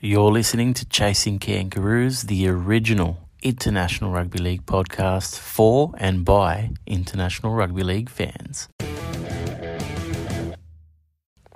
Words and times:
You're 0.00 0.30
listening 0.30 0.74
to 0.74 0.84
Chasing 0.84 1.40
Kangaroos, 1.40 2.22
the 2.22 2.46
original 2.46 3.18
International 3.42 4.12
Rugby 4.12 4.38
League 4.38 4.64
podcast 4.64 5.36
for 5.36 5.92
and 5.98 6.24
by 6.24 6.70
International 6.86 7.52
Rugby 7.52 7.82
League 7.82 8.08
fans. 8.08 8.68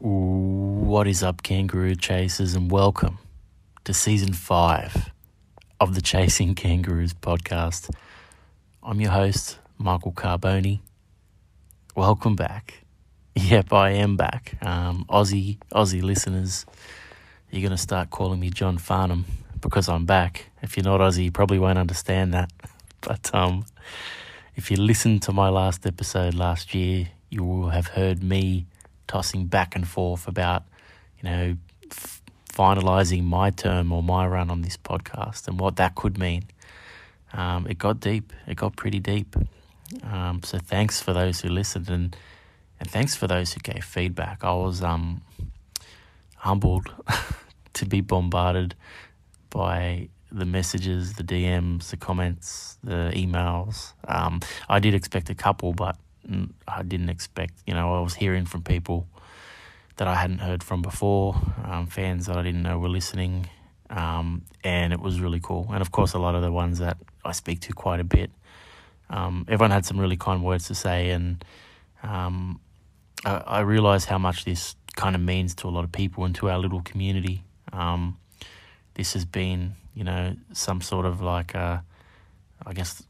What 0.00 1.06
is 1.06 1.22
up, 1.22 1.44
Kangaroo 1.44 1.94
Chasers, 1.94 2.56
and 2.56 2.68
welcome 2.68 3.18
to 3.84 3.94
season 3.94 4.32
five 4.32 5.12
of 5.78 5.94
the 5.94 6.02
Chasing 6.02 6.56
Kangaroos 6.56 7.14
podcast. 7.14 7.94
I'm 8.82 9.00
your 9.00 9.12
host, 9.12 9.60
Michael 9.78 10.10
Carboni. 10.10 10.80
Welcome 11.94 12.34
back. 12.34 12.74
Yep, 13.34 13.72
I 13.72 13.92
am 13.92 14.18
back. 14.18 14.58
Um, 14.60 15.06
Aussie, 15.08 15.56
Aussie 15.72 16.02
listeners 16.02 16.66
you're 17.52 17.60
going 17.60 17.70
to 17.70 17.76
start 17.76 18.08
calling 18.08 18.40
me 18.40 18.48
John 18.48 18.78
Farnham 18.78 19.26
because 19.60 19.86
I'm 19.86 20.06
back. 20.06 20.46
If 20.62 20.76
you're 20.76 20.84
not 20.84 21.00
Aussie, 21.00 21.24
you 21.24 21.30
probably 21.30 21.58
won't 21.58 21.78
understand 21.78 22.34
that. 22.34 22.50
But 23.02 23.34
um, 23.34 23.64
if 24.54 24.70
you 24.70 24.76
listened 24.76 25.22
to 25.22 25.32
my 25.32 25.48
last 25.48 25.84
episode 25.86 26.34
last 26.34 26.72
year, 26.72 27.08
you 27.30 27.42
will 27.42 27.70
have 27.70 27.88
heard 27.88 28.22
me 28.22 28.66
tossing 29.08 29.46
back 29.46 29.74
and 29.74 29.88
forth 29.88 30.28
about, 30.28 30.62
you 31.18 31.28
know, 31.28 31.56
f- 31.90 32.22
finalizing 32.48 33.24
my 33.24 33.50
term 33.50 33.90
or 33.90 34.04
my 34.04 34.24
run 34.24 34.50
on 34.50 34.62
this 34.62 34.76
podcast 34.76 35.48
and 35.48 35.58
what 35.58 35.74
that 35.76 35.96
could 35.96 36.16
mean. 36.16 36.44
Um, 37.32 37.66
it 37.66 37.76
got 37.76 37.98
deep. 37.98 38.32
It 38.46 38.54
got 38.54 38.76
pretty 38.76 39.00
deep. 39.00 39.34
Um, 40.04 40.42
so 40.44 40.58
thanks 40.58 41.00
for 41.00 41.12
those 41.12 41.40
who 41.40 41.48
listened 41.48 41.90
and 41.90 42.16
and 42.78 42.88
thanks 42.90 43.16
for 43.16 43.26
those 43.26 43.52
who 43.52 43.60
gave 43.60 43.84
feedback. 43.84 44.44
I 44.44 44.52
was 44.52 44.80
um 44.80 45.22
humbled 46.36 46.88
to 47.74 47.86
be 47.86 48.00
bombarded 48.00 48.74
by 49.50 50.08
the 50.30 50.46
messages, 50.46 51.14
the 51.14 51.22
DMs, 51.22 51.90
the 51.90 51.96
comments, 51.96 52.78
the 52.82 53.12
emails. 53.14 53.92
Um, 54.08 54.40
I 54.68 54.78
did 54.78 54.94
expect 54.94 55.28
a 55.30 55.34
couple, 55.34 55.72
but 55.72 55.96
I 56.68 56.82
didn't 56.82 57.10
expect, 57.10 57.54
you 57.66 57.74
know, 57.74 57.94
I 57.94 58.00
was 58.00 58.14
hearing 58.14 58.46
from 58.46 58.62
people 58.62 59.06
that 59.96 60.08
I 60.08 60.14
hadn't 60.14 60.38
heard 60.38 60.62
from 60.62 60.80
before, 60.80 61.36
um, 61.64 61.86
fans 61.86 62.26
that 62.26 62.36
I 62.36 62.42
didn't 62.42 62.62
know 62.62 62.78
were 62.78 62.88
listening, 62.88 63.48
um, 63.90 64.42
and 64.64 64.92
it 64.92 65.00
was 65.00 65.20
really 65.20 65.40
cool. 65.40 65.68
And 65.70 65.82
of 65.82 65.92
course, 65.92 66.14
a 66.14 66.18
lot 66.18 66.34
of 66.34 66.42
the 66.42 66.50
ones 66.50 66.78
that 66.78 66.96
I 67.24 67.32
speak 67.32 67.60
to 67.60 67.72
quite 67.72 68.00
a 68.00 68.04
bit. 68.04 68.30
Um, 69.10 69.44
everyone 69.48 69.70
had 69.70 69.84
some 69.84 70.00
really 70.00 70.16
kind 70.16 70.42
words 70.42 70.68
to 70.68 70.74
say, 70.74 71.10
and 71.10 71.44
um, 72.02 72.60
I, 73.24 73.36
I 73.46 73.60
realised 73.60 74.08
how 74.08 74.18
much 74.18 74.44
this 74.44 74.76
kind 74.96 75.14
of 75.14 75.20
means 75.20 75.54
to 75.56 75.68
a 75.68 75.70
lot 75.70 75.84
of 75.84 75.92
people 75.92 76.24
and 76.24 76.34
to 76.36 76.48
our 76.48 76.58
little 76.58 76.80
community. 76.80 77.42
Um, 77.72 78.18
this 78.94 79.14
has 79.14 79.24
been, 79.24 79.74
you 79.94 80.04
know, 80.04 80.36
some 80.52 80.80
sort 80.80 81.06
of 81.06 81.20
like, 81.20 81.54
a, 81.54 81.84
I 82.66 82.72
guess, 82.72 83.02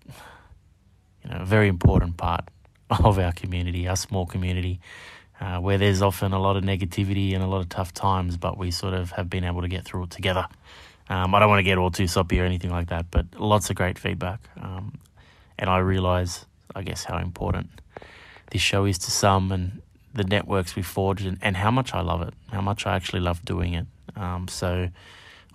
you 1.25 1.31
know, 1.31 1.39
a 1.41 1.45
very 1.45 1.69
important 1.69 2.17
part 2.17 2.49
of 2.91 3.19
our 3.19 3.33
community, 3.33 3.89
our 3.89 3.97
small 3.97 4.27
community, 4.27 4.81
uh, 5.41 5.59
where 5.59 5.79
there's 5.79 6.03
often 6.03 6.33
a 6.33 6.39
lot 6.39 6.57
of 6.57 6.63
negativity 6.65 7.35
and 7.35 7.43
a 7.43 7.47
lot 7.47 7.61
of 7.61 7.69
tough 7.69 7.93
times, 7.93 8.37
but 8.37 8.57
we 8.57 8.71
sort 8.71 8.95
of 8.95 9.11
have 9.13 9.29
been 9.29 9.45
able 9.45 9.63
to 9.63 9.69
get 9.69 9.85
through 9.85 10.05
it 10.05 10.11
together. 10.11 10.47
Um, 11.09 11.35
I 11.35 11.41
don't 11.41 11.49
want 11.49 11.59
to 11.59 11.65
get 11.65 11.79
all 11.79 11.91
too 11.91 12.07
soppy 12.07 12.41
or 12.41 12.45
anything 12.45 12.71
like 12.71 12.89
that, 12.89 13.07
but 13.11 13.27
lots 13.39 13.69
of 13.71 13.77
great 13.77 13.99
feedback. 13.99 14.41
Um, 14.61 14.99
and 15.59 15.69
I 15.69 15.79
realise, 15.79 16.47
I 16.75 16.83
guess, 16.83 17.05
how 17.05 17.19
important 17.19 17.71
this 18.51 18.61
show 18.61 18.85
is 18.85 18.99
to 18.99 19.11
some 19.11 19.51
and 19.51 19.83
the 20.15 20.25
networks 20.25 20.77
we 20.77 20.83
forged 20.83 21.27
and, 21.27 21.39
and 21.43 21.57
how 21.57 21.71
much 21.71 21.95
I 21.95 22.03
love 22.03 22.23
it, 22.23 22.35
how 22.51 22.61
much 22.61 22.87
I 22.87 22.95
actually 22.95 23.21
love 23.21 23.45
doing 23.45 23.75
it. 23.75 23.87
Um, 24.17 24.48
so 24.48 24.89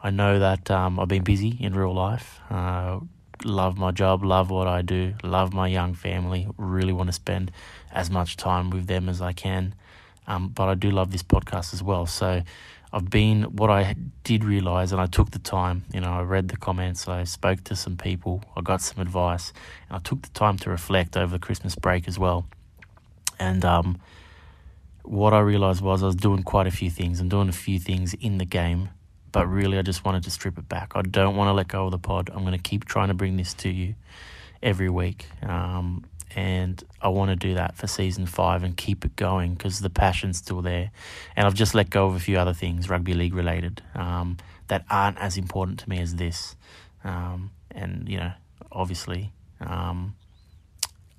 I 0.03 0.09
know 0.09 0.39
that 0.39 0.69
um, 0.71 0.99
I've 0.99 1.07
been 1.07 1.23
busy 1.23 1.57
in 1.59 1.73
real 1.73 1.93
life. 1.93 2.39
Uh, 2.49 2.99
love 3.43 3.77
my 3.77 3.91
job, 3.91 4.23
love 4.23 4.49
what 4.49 4.67
I 4.67 4.81
do, 4.81 5.13
love 5.23 5.53
my 5.53 5.67
young 5.67 5.93
family. 5.93 6.47
Really 6.57 6.93
want 6.93 7.07
to 7.07 7.13
spend 7.13 7.51
as 7.91 8.09
much 8.09 8.37
time 8.37 8.69
with 8.69 8.87
them 8.87 9.09
as 9.09 9.21
I 9.21 9.33
can. 9.33 9.75
Um, 10.27 10.49
but 10.49 10.67
I 10.67 10.75
do 10.75 10.91
love 10.91 11.11
this 11.11 11.23
podcast 11.23 11.73
as 11.73 11.81
well. 11.81 12.05
So 12.05 12.41
I've 12.91 13.09
been 13.09 13.43
what 13.43 13.69
I 13.69 13.95
did 14.23 14.43
realize, 14.43 14.91
and 14.91 15.01
I 15.01 15.05
took 15.07 15.31
the 15.31 15.39
time. 15.39 15.85
You 15.93 16.01
know, 16.01 16.11
I 16.11 16.21
read 16.21 16.49
the 16.49 16.57
comments, 16.57 17.07
I 17.07 17.23
spoke 17.25 17.63
to 17.65 17.75
some 17.75 17.97
people, 17.97 18.43
I 18.55 18.61
got 18.61 18.81
some 18.81 19.01
advice, 19.01 19.51
and 19.89 19.97
I 19.97 19.99
took 19.99 20.21
the 20.21 20.29
time 20.29 20.57
to 20.59 20.69
reflect 20.69 21.17
over 21.17 21.31
the 21.31 21.39
Christmas 21.39 21.75
break 21.75 22.07
as 22.07 22.17
well. 22.17 22.45
And 23.39 23.63
um, 23.65 23.99
what 25.07 25.33
I 25.33 25.39
realized 25.39 25.81
was 25.81 26.03
I 26.03 26.07
was 26.07 26.15
doing 26.15 26.43
quite 26.43 26.67
a 26.67 26.71
few 26.71 26.89
things. 26.89 27.19
I'm 27.19 27.29
doing 27.29 27.49
a 27.49 27.53
few 27.53 27.79
things 27.79 28.13
in 28.13 28.37
the 28.37 28.45
game, 28.45 28.89
but 29.31 29.47
really 29.47 29.77
I 29.77 29.81
just 29.81 30.03
wanted 30.03 30.23
to 30.23 30.31
strip 30.31 30.57
it 30.57 30.67
back. 30.67 30.93
I 30.95 31.01
don't 31.01 31.35
want 31.35 31.47
to 31.47 31.53
let 31.53 31.69
go 31.69 31.85
of 31.85 31.91
the 31.91 31.97
pod. 31.97 32.29
I'm 32.33 32.41
going 32.41 32.53
to 32.53 32.61
keep 32.61 32.85
trying 32.85 33.07
to 33.07 33.13
bring 33.13 33.37
this 33.37 33.53
to 33.55 33.69
you 33.69 33.95
every 34.61 34.89
week. 34.89 35.27
Um, 35.43 36.05
and 36.35 36.83
I 37.01 37.07
want 37.07 37.29
to 37.29 37.35
do 37.35 37.55
that 37.55 37.77
for 37.77 37.87
season 37.87 38.25
five 38.25 38.63
and 38.63 38.75
keep 38.75 39.05
it 39.05 39.15
going 39.15 39.53
because 39.53 39.79
the 39.79 39.89
passion's 39.89 40.37
still 40.37 40.61
there. 40.61 40.91
And 41.35 41.47
I've 41.47 41.53
just 41.53 41.73
let 41.73 41.89
go 41.89 42.07
of 42.07 42.15
a 42.15 42.19
few 42.19 42.37
other 42.37 42.53
things, 42.53 42.89
rugby 42.89 43.13
league 43.13 43.33
related, 43.33 43.81
um, 43.95 44.37
that 44.67 44.85
aren't 44.89 45.17
as 45.19 45.37
important 45.37 45.79
to 45.79 45.89
me 45.89 45.99
as 45.99 46.15
this. 46.15 46.55
Um, 47.03 47.51
and, 47.71 48.09
you 48.09 48.17
know, 48.17 48.33
obviously, 48.71 49.31
um, 49.61 50.15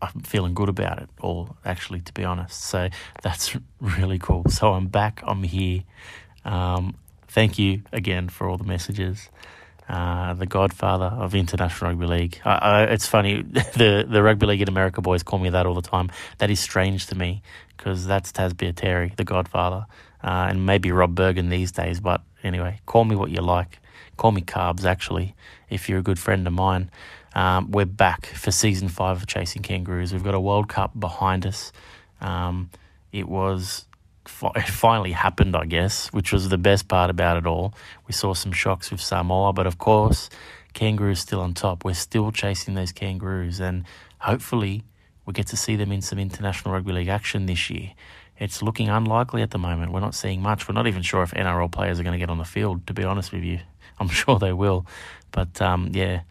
I'm 0.00 0.20
feeling 0.20 0.54
good 0.54 0.68
about 0.68 0.98
it 1.00 1.08
all, 1.20 1.56
actually, 1.64 2.00
to 2.02 2.12
be 2.12 2.24
honest. 2.24 2.60
So 2.64 2.88
that's 3.22 3.56
really 3.80 4.18
cool. 4.18 4.44
So 4.48 4.72
I'm 4.72 4.86
back, 4.86 5.22
I'm 5.24 5.42
here. 5.42 5.82
Um, 6.44 6.94
thank 7.28 7.58
you 7.58 7.82
again 7.92 8.28
for 8.28 8.48
all 8.48 8.56
the 8.56 8.64
messages. 8.64 9.28
Uh, 9.88 10.34
the 10.34 10.44
godfather 10.44 11.06
of 11.06 11.34
international 11.34 11.90
rugby 11.90 12.04
league. 12.06 12.40
I, 12.44 12.50
I, 12.50 12.82
it's 12.84 13.06
funny, 13.06 13.40
the, 13.42 14.06
the 14.06 14.22
rugby 14.22 14.44
league 14.44 14.60
in 14.60 14.68
America 14.68 15.00
boys 15.00 15.22
call 15.22 15.38
me 15.38 15.48
that 15.48 15.64
all 15.64 15.74
the 15.74 15.80
time. 15.80 16.10
That 16.38 16.50
is 16.50 16.60
strange 16.60 17.06
to 17.06 17.14
me 17.14 17.42
because 17.74 18.06
that's 18.06 18.30
Tas 18.30 18.52
Baitieri, 18.52 19.16
the 19.16 19.24
godfather, 19.24 19.86
uh, 20.22 20.46
and 20.50 20.66
maybe 20.66 20.92
Rob 20.92 21.14
Bergen 21.14 21.48
these 21.48 21.72
days. 21.72 22.00
But 22.00 22.20
anyway, 22.44 22.80
call 22.84 23.04
me 23.04 23.16
what 23.16 23.30
you 23.30 23.40
like. 23.40 23.78
Call 24.18 24.32
me 24.32 24.42
Carbs, 24.42 24.84
actually, 24.84 25.34
if 25.70 25.88
you're 25.88 26.00
a 26.00 26.02
good 26.02 26.18
friend 26.18 26.46
of 26.46 26.52
mine. 26.52 26.90
Um, 27.34 27.70
we're 27.70 27.86
back 27.86 28.26
for 28.26 28.50
season 28.50 28.88
five 28.88 29.18
of 29.18 29.26
Chasing 29.26 29.62
Kangaroos. 29.62 30.12
We've 30.12 30.24
got 30.24 30.34
a 30.34 30.40
World 30.40 30.68
Cup 30.68 30.98
behind 30.98 31.46
us. 31.46 31.72
Um, 32.20 32.70
it 33.12 33.28
was 33.28 33.86
it 34.56 34.68
finally 34.68 35.12
happened, 35.12 35.54
I 35.54 35.66
guess, 35.66 36.08
which 36.08 36.32
was 36.32 36.48
the 36.48 36.58
best 36.58 36.88
part 36.88 37.10
about 37.10 37.36
it 37.36 37.46
all. 37.46 37.74
We 38.06 38.12
saw 38.12 38.34
some 38.34 38.52
shocks 38.52 38.90
with 38.90 39.00
Samoa, 39.00 39.52
but 39.52 39.66
of 39.66 39.78
course, 39.78 40.30
Kangaroos 40.72 41.20
still 41.20 41.40
on 41.40 41.54
top. 41.54 41.84
We're 41.84 41.94
still 41.94 42.32
chasing 42.32 42.74
those 42.74 42.92
Kangaroos, 42.92 43.60
and 43.60 43.84
hopefully, 44.18 44.84
we 45.26 45.32
get 45.34 45.48
to 45.48 45.56
see 45.56 45.76
them 45.76 45.92
in 45.92 46.00
some 46.00 46.18
international 46.18 46.72
rugby 46.74 46.92
league 46.92 47.08
action 47.08 47.46
this 47.46 47.68
year. 47.68 47.92
It's 48.38 48.62
looking 48.62 48.88
unlikely 48.88 49.42
at 49.42 49.50
the 49.50 49.58
moment. 49.58 49.92
We're 49.92 50.00
not 50.00 50.14
seeing 50.14 50.40
much. 50.40 50.68
We're 50.68 50.74
not 50.74 50.86
even 50.86 51.02
sure 51.02 51.22
if 51.22 51.32
NRL 51.32 51.72
players 51.72 51.98
are 51.98 52.04
going 52.04 52.12
to 52.12 52.18
get 52.18 52.30
on 52.30 52.38
the 52.38 52.44
field. 52.44 52.86
To 52.86 52.94
be 52.94 53.04
honest 53.04 53.32
with 53.32 53.42
you, 53.42 53.60
I'm 53.98 54.08
sure 54.20 54.38
they 54.38 54.52
will, 54.52 54.86
but 55.30 55.60
um, 55.60 55.90
yeah 55.92 56.22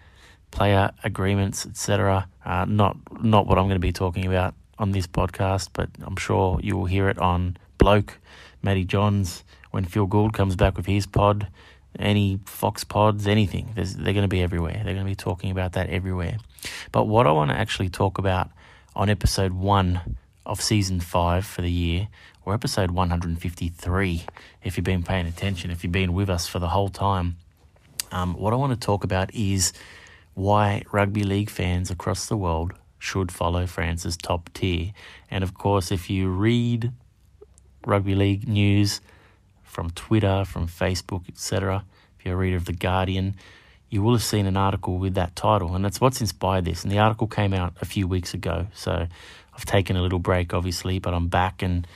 player 0.57 0.91
agreements, 1.03 1.67
etc. 1.67 2.27
Uh, 2.43 2.65
not 2.65 2.97
not 3.23 3.45
what 3.45 3.59
I'm 3.59 3.65
going 3.65 3.75
to 3.75 3.79
be 3.79 3.93
talking 3.93 4.25
about 4.25 4.55
on 4.79 4.91
this 4.91 5.05
podcast, 5.05 5.69
but 5.71 5.89
I'm 6.01 6.15
sure 6.15 6.59
you 6.63 6.75
will 6.75 6.85
hear 6.85 7.09
it 7.09 7.19
on 7.19 7.57
Bloke, 7.77 8.17
Matty 8.63 8.83
Johns, 8.83 9.43
when 9.69 9.85
Phil 9.85 10.07
Gould 10.07 10.33
comes 10.33 10.55
back 10.55 10.75
with 10.75 10.87
his 10.87 11.05
pod, 11.05 11.47
any 11.99 12.39
Fox 12.45 12.83
pods, 12.83 13.27
anything. 13.27 13.69
There's, 13.75 13.95
they're 13.95 14.13
going 14.13 14.23
to 14.23 14.27
be 14.27 14.41
everywhere. 14.41 14.81
They're 14.83 14.95
going 14.95 15.05
to 15.05 15.11
be 15.11 15.15
talking 15.15 15.51
about 15.51 15.73
that 15.73 15.91
everywhere. 15.91 16.37
But 16.91 17.05
what 17.05 17.27
I 17.27 17.31
want 17.31 17.51
to 17.51 17.57
actually 17.57 17.89
talk 17.89 18.17
about 18.17 18.49
on 18.95 19.11
episode 19.11 19.53
one 19.53 20.17
of 20.43 20.59
season 20.59 20.99
five 20.99 21.45
for 21.45 21.61
the 21.61 21.71
year, 21.71 22.07
or 22.45 22.55
episode 22.55 22.89
153, 22.89 24.25
if 24.63 24.75
you've 24.75 24.83
been 24.83 25.03
paying 25.03 25.27
attention, 25.27 25.69
if 25.69 25.83
you've 25.83 25.93
been 25.93 26.13
with 26.13 26.31
us 26.31 26.47
for 26.47 26.57
the 26.57 26.69
whole 26.69 26.89
time, 26.89 27.37
um, 28.11 28.33
what 28.33 28.53
I 28.53 28.55
want 28.55 28.73
to 28.73 28.85
talk 28.85 29.03
about 29.03 29.35
is 29.35 29.73
why 30.37 30.83
rugby 30.91 31.23
league 31.23 31.49
fans 31.49 31.89
across 31.89 32.27
the 32.27 32.37
world 32.37 32.71
should 32.99 33.31
follow 33.31 33.65
France's 33.65 34.15
top 34.15 34.51
tier. 34.53 34.91
And 35.31 35.43
of 35.43 35.55
course, 35.55 35.91
if 35.91 36.11
you 36.11 36.29
read 36.29 36.91
rugby 37.87 38.13
league 38.13 38.47
news 38.47 39.01
from 39.63 39.89
Twitter, 39.89 40.45
from 40.45 40.67
Facebook, 40.67 41.27
etc., 41.27 41.83
if 42.19 42.25
you're 42.25 42.35
a 42.35 42.37
reader 42.37 42.55
of 42.55 42.65
The 42.65 42.73
Guardian, 42.73 43.35
you 43.89 44.03
will 44.03 44.13
have 44.13 44.21
seen 44.21 44.45
an 44.45 44.55
article 44.55 44.99
with 44.99 45.15
that 45.15 45.35
title, 45.35 45.73
and 45.73 45.83
that's 45.83 45.99
what's 45.99 46.21
inspired 46.21 46.65
this. 46.65 46.83
And 46.83 46.91
the 46.91 46.99
article 46.99 47.25
came 47.25 47.51
out 47.51 47.73
a 47.81 47.85
few 47.85 48.07
weeks 48.07 48.35
ago, 48.35 48.67
so 48.75 49.07
I've 49.55 49.65
taken 49.65 49.95
a 49.95 50.03
little 50.03 50.19
break, 50.19 50.53
obviously, 50.53 50.99
but 50.99 51.15
I'm 51.15 51.29
back 51.29 51.63
and 51.63 51.87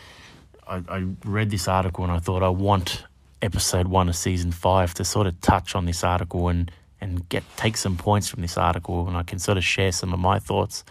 I, 0.67 0.81
I 0.89 1.05
read 1.25 1.51
this 1.51 1.67
article 1.67 2.03
and 2.03 2.11
I 2.11 2.17
thought 2.17 2.41
I 2.41 2.49
want 2.49 3.03
episode 3.39 3.87
one 3.87 4.09
of 4.09 4.15
season 4.15 4.51
five 4.51 4.95
to 4.95 5.05
sort 5.05 5.27
of 5.27 5.39
touch 5.41 5.75
on 5.75 5.85
this 5.85 6.03
article 6.03 6.47
and 6.47 6.71
and 7.01 7.27
get 7.27 7.44
take 7.57 7.75
some 7.75 7.98
points 7.98 8.30
from 8.30 8.42
this 8.42 8.57
article, 8.57 9.07
and 9.07 9.18
I 9.18 9.24
can 9.24 9.39
sort 9.39 9.57
of 9.57 9.63
share 9.63 9.92
some 9.92 10.13
of 10.13 10.19
my 10.19 10.39
thoughts 10.39 10.83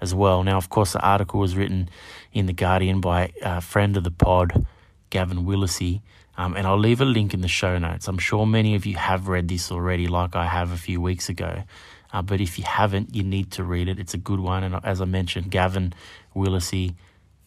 as 0.00 0.14
well. 0.14 0.42
Now, 0.42 0.56
of 0.56 0.68
course, 0.68 0.92
the 0.92 1.00
article 1.00 1.40
was 1.40 1.56
written 1.56 1.88
in 2.32 2.46
the 2.46 2.52
Guardian 2.52 3.00
by 3.00 3.32
a 3.42 3.60
friend 3.60 3.96
of 3.96 4.04
the 4.04 4.10
pod, 4.10 4.66
Gavin 5.10 5.44
Willacy. 5.44 6.00
Um, 6.38 6.54
and 6.54 6.66
I'll 6.66 6.78
leave 6.78 7.00
a 7.00 7.06
link 7.06 7.32
in 7.32 7.40
the 7.40 7.48
show 7.48 7.78
notes. 7.78 8.08
I'm 8.08 8.18
sure 8.18 8.44
many 8.44 8.74
of 8.74 8.84
you 8.84 8.96
have 8.96 9.26
read 9.26 9.48
this 9.48 9.72
already, 9.72 10.06
like 10.06 10.36
I 10.36 10.46
have 10.46 10.70
a 10.70 10.76
few 10.76 11.00
weeks 11.00 11.30
ago. 11.30 11.62
Uh, 12.12 12.22
but 12.22 12.40
if 12.40 12.58
you 12.58 12.64
haven't, 12.64 13.14
you 13.14 13.22
need 13.22 13.50
to 13.52 13.64
read 13.64 13.88
it. 13.88 13.98
It's 13.98 14.12
a 14.14 14.18
good 14.18 14.40
one. 14.40 14.62
And 14.62 14.78
as 14.84 15.00
I 15.00 15.06
mentioned, 15.06 15.50
Gavin 15.50 15.94
Willacy, 16.34 16.94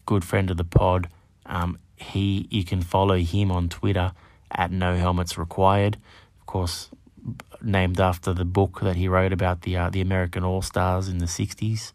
good 0.08 0.26
friend 0.26 0.50
of 0.50 0.58
the 0.58 0.64
pod, 0.64 1.08
um, 1.46 1.78
he 1.98 2.48
you 2.50 2.64
can 2.64 2.82
follow 2.82 3.18
him 3.18 3.52
on 3.52 3.70
Twitter 3.70 4.12
at 4.52 4.72
No 4.72 4.96
Helmets 4.96 5.38
Required. 5.38 5.98
Of 6.40 6.46
course, 6.46 6.90
named 7.62 8.00
after 8.00 8.34
the 8.34 8.46
book 8.46 8.82
that 8.82 8.96
he 8.96 9.08
wrote 9.08 9.34
about 9.34 9.62
the 9.62 9.78
uh, 9.78 9.90
the 9.90 10.02
American 10.02 10.44
All 10.44 10.62
Stars 10.62 11.08
in 11.08 11.20
the 11.20 11.26
'60s. 11.26 11.92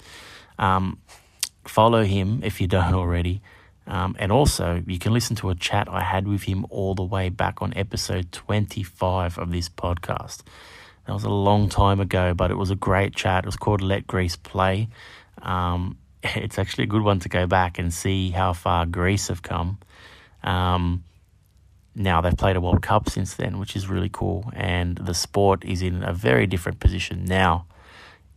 Um, 0.59 0.99
follow 1.65 2.05
him 2.05 2.41
if 2.43 2.61
you 2.61 2.67
don't 2.67 2.95
already. 3.03 3.43
Um, 3.87 4.17
and 4.19 4.33
also, 4.33 4.83
you 4.87 4.99
can 4.99 5.13
listen 5.13 5.37
to 5.37 5.51
a 5.51 5.55
chat 5.55 5.89
I 5.91 6.01
had 6.01 6.27
with 6.27 6.45
him 6.45 6.65
all 6.71 6.95
the 6.95 7.03
way 7.03 7.29
back 7.29 7.61
on 7.61 7.75
episode 7.77 8.33
25 8.33 9.39
of 9.39 9.53
this 9.53 9.69
podcast. 9.69 10.43
That 11.07 11.13
was 11.13 11.25
a 11.25 11.31
long 11.31 11.69
time 11.69 12.01
ago, 12.01 12.33
but 12.33 12.51
it 12.51 12.55
was 12.55 12.71
a 12.71 12.77
great 12.77 13.15
chat. 13.15 13.45
It 13.45 13.47
was 13.47 13.57
called 13.57 13.83
Let 13.83 14.07
Greece 14.07 14.37
Play. 14.37 14.89
Um, 15.43 15.99
it's 16.23 16.59
actually 16.59 16.85
a 16.85 16.89
good 16.89 17.03
one 17.03 17.21
to 17.21 17.29
go 17.29 17.47
back 17.47 17.79
and 17.79 17.93
see 17.93 18.31
how 18.31 18.55
far 18.55 18.87
Greece 18.87 19.29
have 19.29 19.43
come. 19.43 19.79
Um, 20.43 21.05
now 21.95 22.21
they've 22.21 22.37
played 22.37 22.57
a 22.57 22.61
World 22.61 22.83
Cup 22.83 23.09
since 23.09 23.35
then, 23.35 23.59
which 23.59 23.77
is 23.77 23.89
really 23.89 24.11
cool. 24.13 24.51
And 24.55 24.97
the 24.97 25.15
sport 25.15 25.65
is 25.65 25.83
in 25.83 26.03
a 26.03 26.13
very 26.13 26.47
different 26.47 26.81
position 26.81 27.25
now 27.25 27.67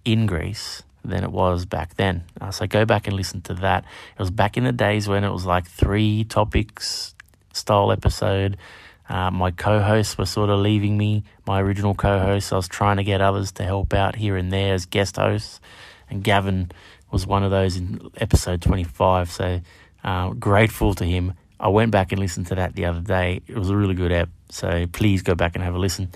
in 0.06 0.25
Greece 0.25 0.83
than 1.04 1.24
it 1.24 1.31
was 1.31 1.65
back 1.65 1.95
then. 1.95 2.24
Uh, 2.39 2.51
so 2.51 2.68
go 2.68 2.86
back 2.86 3.07
and 3.07 3.15
listen 3.15 3.42
to 3.42 3.54
that. 3.56 3.83
It 3.83 4.19
was 4.19 4.31
back 4.31 4.57
in 4.57 4.63
the 4.63 4.71
days 4.71 5.07
when 5.07 5.24
it 5.24 5.31
was 5.31 5.45
like 5.45 5.68
three 5.68 6.24
topics 6.25 7.15
style 7.54 7.92
episode. 7.92 8.57
Uh, 9.09 9.31
my 9.31 9.51
co-hosts 9.51 10.18
were 10.18 10.25
sort 10.25 10.50
of 10.50 10.59
leaving 10.59 10.98
me. 10.98 11.24
My 11.45 11.62
original 11.62 11.95
co-hosts, 11.95 12.51
I 12.51 12.57
was 12.57 12.68
trying 12.68 12.98
to 12.98 13.04
get 13.04 13.21
others 13.21 13.54
to 13.54 13.63
help 13.63 13.94
out 13.94 14.15
here 14.15 14.36
and 14.36 14.51
there 14.51 14.74
as 14.74 14.86
guest 14.86 15.15
hosts, 15.15 15.62
and 16.09 16.24
Gavin 16.24 16.71
was 17.09 17.25
one 17.25 17.44
of 17.44 17.51
those 17.51 17.77
in 17.77 18.12
episode 18.18 18.62
25. 18.62 19.31
So 19.31 19.62
uh, 20.04 20.30
grateful 20.31 20.94
to 20.95 21.06
him. 21.06 21.33
I 21.59 21.69
went 21.69 21.92
back 21.92 22.12
and 22.12 22.19
listened 22.19 22.48
to 22.48 22.56
that 22.56 22.75
the 22.75 22.86
other 22.86 23.01
day. 23.01 23.42
It 23.48 23.57
was 23.57 23.69
a 23.69 23.75
really 23.75 23.95
good 23.95 24.12
app. 24.12 24.30
So 24.50 24.86
please 24.92 25.21
go 25.21 25.36
back 25.36 25.56
and 25.56 25.63
have 25.63 25.75
a 25.75 25.80
listen 25.80 26.09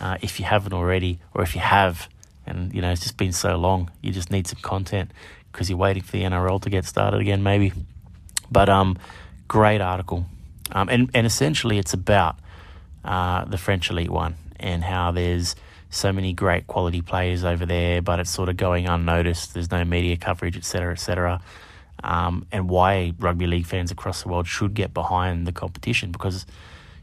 uh, 0.00 0.18
if 0.22 0.38
you 0.38 0.46
haven't 0.46 0.72
already, 0.72 1.18
or 1.34 1.42
if 1.42 1.54
you 1.54 1.60
have, 1.60 2.08
and 2.46 2.74
you 2.74 2.80
know 2.80 2.90
it's 2.90 3.02
just 3.02 3.16
been 3.16 3.32
so 3.32 3.56
long. 3.56 3.90
You 4.02 4.12
just 4.12 4.30
need 4.30 4.46
some 4.46 4.60
content 4.60 5.10
because 5.50 5.68
you're 5.68 5.78
waiting 5.78 6.02
for 6.02 6.12
the 6.12 6.22
NRL 6.22 6.60
to 6.62 6.70
get 6.70 6.84
started 6.84 7.20
again, 7.20 7.42
maybe. 7.42 7.72
But 8.50 8.68
um, 8.68 8.98
great 9.48 9.80
article, 9.80 10.26
um, 10.72 10.88
and 10.88 11.10
and 11.14 11.26
essentially 11.26 11.78
it's 11.78 11.94
about 11.94 12.36
uh, 13.04 13.44
the 13.44 13.58
French 13.58 13.90
Elite 13.90 14.10
One 14.10 14.36
and 14.58 14.84
how 14.84 15.10
there's 15.10 15.56
so 15.90 16.12
many 16.12 16.32
great 16.32 16.66
quality 16.66 17.02
players 17.02 17.44
over 17.44 17.66
there, 17.66 18.02
but 18.02 18.18
it's 18.18 18.30
sort 18.30 18.48
of 18.48 18.56
going 18.56 18.88
unnoticed. 18.88 19.54
There's 19.54 19.70
no 19.70 19.84
media 19.84 20.16
coverage, 20.16 20.56
etc., 20.56 20.92
etc. 20.92 21.40
Um, 22.04 22.46
and 22.52 22.68
why 22.68 23.14
rugby 23.18 23.46
league 23.46 23.66
fans 23.66 23.90
across 23.90 24.22
the 24.22 24.28
world 24.28 24.46
should 24.46 24.74
get 24.74 24.92
behind 24.92 25.46
the 25.46 25.52
competition 25.52 26.12
because 26.12 26.46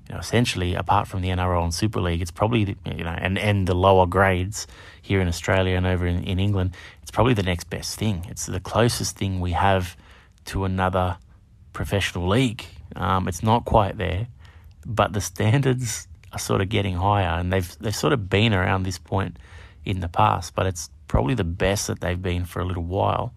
you 0.08 0.16
know, 0.16 0.20
essentially, 0.20 0.76
apart 0.76 1.08
from 1.08 1.22
the 1.22 1.30
NRL 1.30 1.64
and 1.64 1.74
Super 1.74 2.02
League, 2.02 2.22
it's 2.22 2.32
probably 2.32 2.66
the, 2.66 2.76
you 2.98 3.04
know, 3.04 3.16
and 3.18 3.38
and 3.38 3.68
the 3.68 3.74
lower 3.74 4.06
grades 4.06 4.68
here 5.02 5.22
in 5.22 5.28
Australia 5.28 5.78
and 5.78 5.86
over 5.86 6.06
in, 6.06 6.24
in 6.24 6.40
England, 6.40 6.76
it's 7.02 7.12
probably 7.12 7.34
the 7.34 7.44
next 7.44 7.70
best 7.70 7.98
thing. 7.98 8.26
It's 8.30 8.46
the 8.46 8.60
closest 8.60 9.18
thing 9.18 9.40
we 9.40 9.52
have 9.52 9.96
to 10.46 10.66
another 10.66 11.18
professional 11.74 12.28
league. 12.28 12.66
Um, 12.96 13.28
it's 13.28 13.42
not 13.42 13.66
quite 13.66 13.98
there, 13.98 14.28
but 14.86 15.14
the 15.14 15.22
standards 15.22 16.08
are 16.34 16.40
sort 16.40 16.62
of 16.62 16.70
getting 16.70 16.96
higher, 16.96 17.40
and 17.40 17.52
they've 17.52 17.78
they've 17.80 17.96
sort 17.96 18.14
of 18.14 18.30
been 18.30 18.54
around 18.54 18.84
this 18.84 18.98
point 18.98 19.38
in 19.86 20.00
the 20.00 20.10
past, 20.10 20.56
but 20.56 20.66
it's 20.66 20.90
probably 21.08 21.36
the 21.36 21.44
best 21.44 21.88
that 21.88 22.02
they've 22.02 22.22
been 22.22 22.46
for 22.46 22.62
a 22.62 22.66
little 22.66 22.84
while, 22.84 23.34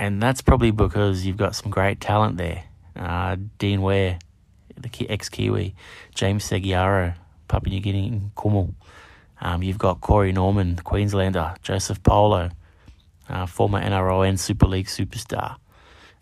and 0.00 0.20
that's 0.20 0.40
probably 0.40 0.70
because 0.70 1.24
you've 1.24 1.36
got 1.36 1.54
some 1.54 1.70
great 1.70 2.00
talent 2.00 2.38
there. 2.38 2.64
Uh, 2.96 3.36
Dean 3.58 3.82
Whare 3.82 4.18
the 4.80 5.10
ex 5.10 5.28
Kiwi, 5.28 5.74
James 6.14 6.48
Segeyaro, 6.48 7.14
Papua 7.48 7.74
New 7.74 7.80
Guinea, 7.80 8.22
Kumul. 8.36 8.74
Um, 9.40 9.62
you've 9.62 9.78
got 9.78 10.00
Corey 10.00 10.32
Norman, 10.32 10.76
the 10.76 10.82
Queenslander, 10.82 11.54
Joseph 11.62 12.02
Paulo, 12.02 12.50
uh, 13.28 13.46
former 13.46 13.78
and 13.78 14.40
Super 14.40 14.66
League 14.66 14.86
superstar. 14.86 15.56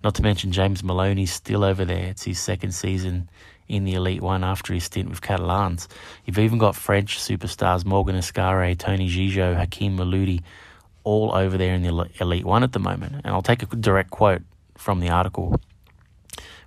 Not 0.04 0.14
to 0.16 0.22
mention 0.22 0.52
James 0.52 0.84
Maloney's 0.84 1.32
still 1.32 1.64
over 1.64 1.84
there. 1.84 2.06
It's 2.06 2.24
his 2.24 2.38
second 2.38 2.72
season 2.72 3.28
in 3.66 3.84
the 3.84 3.94
Elite 3.94 4.22
One 4.22 4.44
after 4.44 4.72
his 4.72 4.84
stint 4.84 5.08
with 5.08 5.20
Catalans. 5.20 5.88
You've 6.24 6.38
even 6.38 6.58
got 6.58 6.76
French 6.76 7.18
superstars 7.18 7.84
Morgan 7.84 8.16
Escaré, 8.16 8.78
Tony 8.78 9.08
Gigot, 9.08 9.56
Hakim 9.56 9.96
Miloudi, 9.96 10.42
all 11.08 11.34
over 11.34 11.56
there 11.56 11.74
in 11.74 11.82
the 11.82 12.08
Elite 12.20 12.44
One 12.44 12.62
at 12.62 12.72
the 12.72 12.78
moment. 12.78 13.14
And 13.24 13.28
I'll 13.28 13.42
take 13.42 13.62
a 13.62 13.66
direct 13.66 14.10
quote 14.10 14.42
from 14.76 15.00
the 15.00 15.08
article 15.08 15.58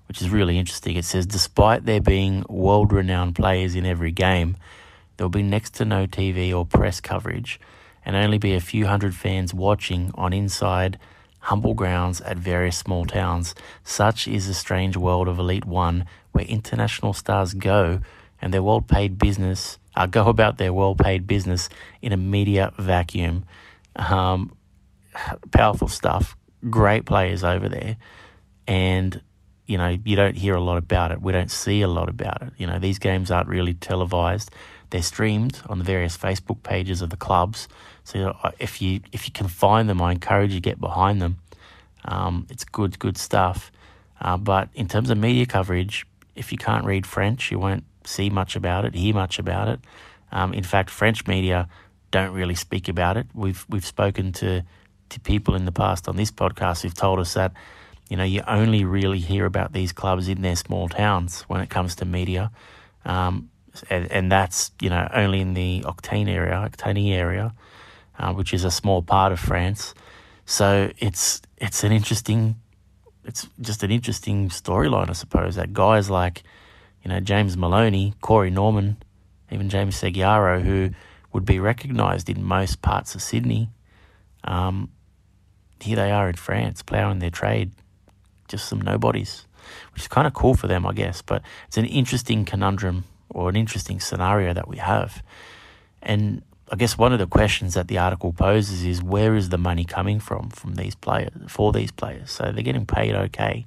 which 0.08 0.22
is 0.22 0.30
really 0.30 0.60
interesting. 0.60 0.98
It 0.98 1.06
says, 1.06 1.26
despite 1.26 1.86
there 1.86 2.02
being 2.02 2.44
world 2.50 2.92
renowned 2.92 3.34
players 3.34 3.76
in 3.76 3.86
every 3.86 4.12
game, 4.12 4.58
there 5.16 5.24
will 5.24 5.30
be 5.30 5.42
next 5.42 5.74
to 5.76 5.86
no 5.86 6.06
TV 6.06 6.54
or 6.54 6.66
press 6.66 7.00
coverage 7.00 7.62
and 8.06 8.14
only 8.18 8.38
be 8.38 8.54
a 8.54 8.60
few 8.60 8.88
hundred 8.88 9.16
fans 9.16 9.54
watching 9.54 10.12
on 10.16 10.34
inside 10.34 11.00
humble 11.40 11.74
grounds 11.74 12.20
at 12.20 12.36
various 12.36 12.76
small 12.76 13.06
towns. 13.06 13.56
Such 13.86 14.28
is 14.28 14.48
the 14.48 14.54
strange 14.54 14.98
world 14.98 15.30
of 15.30 15.40
Elite 15.40 15.64
One, 15.64 16.06
where 16.34 16.44
international 16.44 17.14
stars 17.14 17.54
go 17.54 18.02
and 18.42 18.54
their 18.54 18.64
well 18.64 18.82
paid 18.82 19.18
business 19.18 19.78
uh, 19.96 20.08
go 20.08 20.26
about 20.28 20.58
their 20.58 20.74
well 20.74 20.94
paid 20.94 21.26
business 21.26 21.70
in 22.02 22.12
a 22.12 22.18
media 22.18 22.74
vacuum. 22.78 23.46
Um, 23.96 24.56
powerful 25.52 25.88
stuff. 25.88 26.36
Great 26.70 27.06
players 27.06 27.44
over 27.44 27.68
there, 27.68 27.98
and 28.68 29.22
you 29.66 29.78
know, 29.78 29.98
you 30.04 30.16
don't 30.16 30.36
hear 30.36 30.56
a 30.56 30.62
lot 30.62 30.78
about 30.78 31.12
it. 31.12 31.22
We 31.22 31.32
don't 31.32 31.50
see 31.50 31.82
a 31.82 31.88
lot 31.88 32.10
about 32.10 32.42
it. 32.42 32.54
You 32.58 32.68
know, 32.68 32.78
these 32.78 33.00
games 33.00 33.32
aren't 33.32 33.48
really 33.48 33.74
televised. 33.74 34.52
They're 34.90 35.02
streamed 35.02 35.62
on 35.70 35.78
the 35.78 35.86
various 35.86 36.18
Facebook 36.18 36.62
pages 36.62 37.02
of 37.02 37.10
the 37.10 37.16
clubs. 37.16 37.70
So 38.04 38.20
know, 38.20 38.52
if 38.60 38.82
you 38.82 39.00
if 39.12 39.26
you 39.26 39.32
can 39.32 39.48
find 39.48 39.88
them, 39.88 40.02
I 40.02 40.12
encourage 40.12 40.52
you 40.52 40.58
to 40.58 40.62
get 40.62 40.80
behind 40.80 41.22
them. 41.22 41.38
Um, 42.06 42.48
it's 42.50 42.66
good 42.66 43.00
good 43.00 43.18
stuff. 43.18 43.72
Uh, 44.20 44.38
but 44.38 44.70
in 44.76 44.88
terms 44.88 45.10
of 45.10 45.18
media 45.18 45.46
coverage, 45.46 46.06
if 46.36 46.52
you 46.52 46.58
can't 46.58 46.86
read 46.86 47.08
French, 47.08 47.52
you 47.52 47.58
won't 47.58 47.86
see 48.04 48.30
much 48.30 48.56
about 48.56 48.86
it, 48.86 48.94
hear 48.94 49.14
much 49.14 49.40
about 49.40 49.68
it. 49.68 49.80
Um, 50.32 50.54
in 50.54 50.64
fact, 50.64 50.90
French 50.90 51.28
media 51.28 51.70
don't 52.12 52.34
really 52.34 52.56
speak 52.56 52.88
about 52.88 53.18
it. 53.18 53.28
We've 53.34 53.66
we've 53.70 53.86
spoken 53.86 54.32
to 54.34 54.64
to 55.10 55.20
people 55.20 55.56
in 55.56 55.66
the 55.66 55.72
past 55.72 56.08
on 56.08 56.16
this 56.16 56.32
podcast 56.32 56.84
who've 56.84 56.94
told 56.94 57.20
us 57.20 57.34
that 57.34 57.54
you 58.12 58.18
know, 58.18 58.26
you 58.26 58.42
only 58.46 58.84
really 58.84 59.20
hear 59.20 59.46
about 59.46 59.72
these 59.72 59.94
clubs 59.94 60.28
in 60.28 60.42
their 60.42 60.58
small 60.58 60.90
towns 60.90 61.44
when 61.44 61.62
it 61.62 61.70
comes 61.70 61.96
to 61.96 62.04
media. 62.04 62.52
Um, 63.06 63.50
and, 63.90 64.12
and, 64.12 64.30
that's, 64.30 64.72
you 64.82 64.90
know, 64.90 65.08
only 65.14 65.40
in 65.40 65.54
the 65.54 65.84
Octane 65.86 66.28
area, 66.28 66.70
Occitanie 66.70 67.14
area, 67.14 67.54
uh, 68.20 68.34
which 68.34 68.54
is 68.54 68.66
a 68.66 68.70
small 68.70 69.02
part 69.02 69.32
of 69.32 69.40
France. 69.40 69.94
So 70.46 70.92
it's 70.98 71.42
it's 71.56 71.86
an 71.86 71.94
interesting, 71.94 72.58
it's 73.24 73.48
just 73.62 73.82
an 73.82 73.92
interesting 73.92 74.50
storyline, 74.50 75.10
I 75.10 75.14
suppose, 75.14 75.56
that 75.56 75.72
guys 75.72 76.10
like, 76.10 76.44
you 77.04 77.10
know, 77.10 77.22
James 77.22 77.56
Maloney, 77.56 78.14
Corey 78.20 78.50
Norman, 78.50 78.98
even 79.52 79.70
James 79.70 79.96
Segeyaro, 79.96 80.62
who 80.62 80.90
would 81.34 81.46
be 81.46 81.60
recognised 81.60 82.30
in 82.30 82.44
most 82.44 82.82
parts 82.82 83.16
of 83.16 83.22
Sydney, 83.22 83.70
um, 84.44 84.90
here 85.80 85.96
they 85.96 86.12
are 86.12 86.30
in 86.30 86.36
France, 86.36 86.82
ploughing 86.82 87.20
their 87.20 87.30
trade 87.30 87.72
just 88.48 88.68
some 88.68 88.82
nobodies, 88.82 89.48
which 89.94 90.04
is 90.04 90.08
kind 90.08 90.28
of 90.28 90.34
cool 90.34 90.54
for 90.54 90.68
them, 90.68 90.86
I 90.86 90.94
guess. 90.94 91.22
But 91.22 91.42
it's 91.68 91.78
an 91.78 91.86
interesting 91.86 92.46
conundrum 92.46 93.06
or 93.30 93.50
an 93.50 93.56
interesting 93.56 94.00
scenario 94.00 94.54
that 94.54 94.68
we 94.68 94.78
have. 94.78 95.24
And 96.02 96.42
I 96.72 96.76
guess 96.76 96.98
one 96.98 97.14
of 97.14 97.20
the 97.20 97.28
questions 97.28 97.74
that 97.74 97.88
the 97.88 97.98
article 97.98 98.34
poses 98.34 98.84
is 98.84 99.02
where 99.02 99.36
is 99.36 99.50
the 99.50 99.58
money 99.58 99.86
coming 99.86 100.20
from 100.20 100.50
from 100.50 100.76
these 100.76 100.96
players 100.96 101.32
for 101.48 101.72
these 101.72 101.92
players? 101.92 102.32
So 102.32 102.52
they're 102.52 102.64
getting 102.64 102.86
paid 102.86 103.16
okay, 103.16 103.66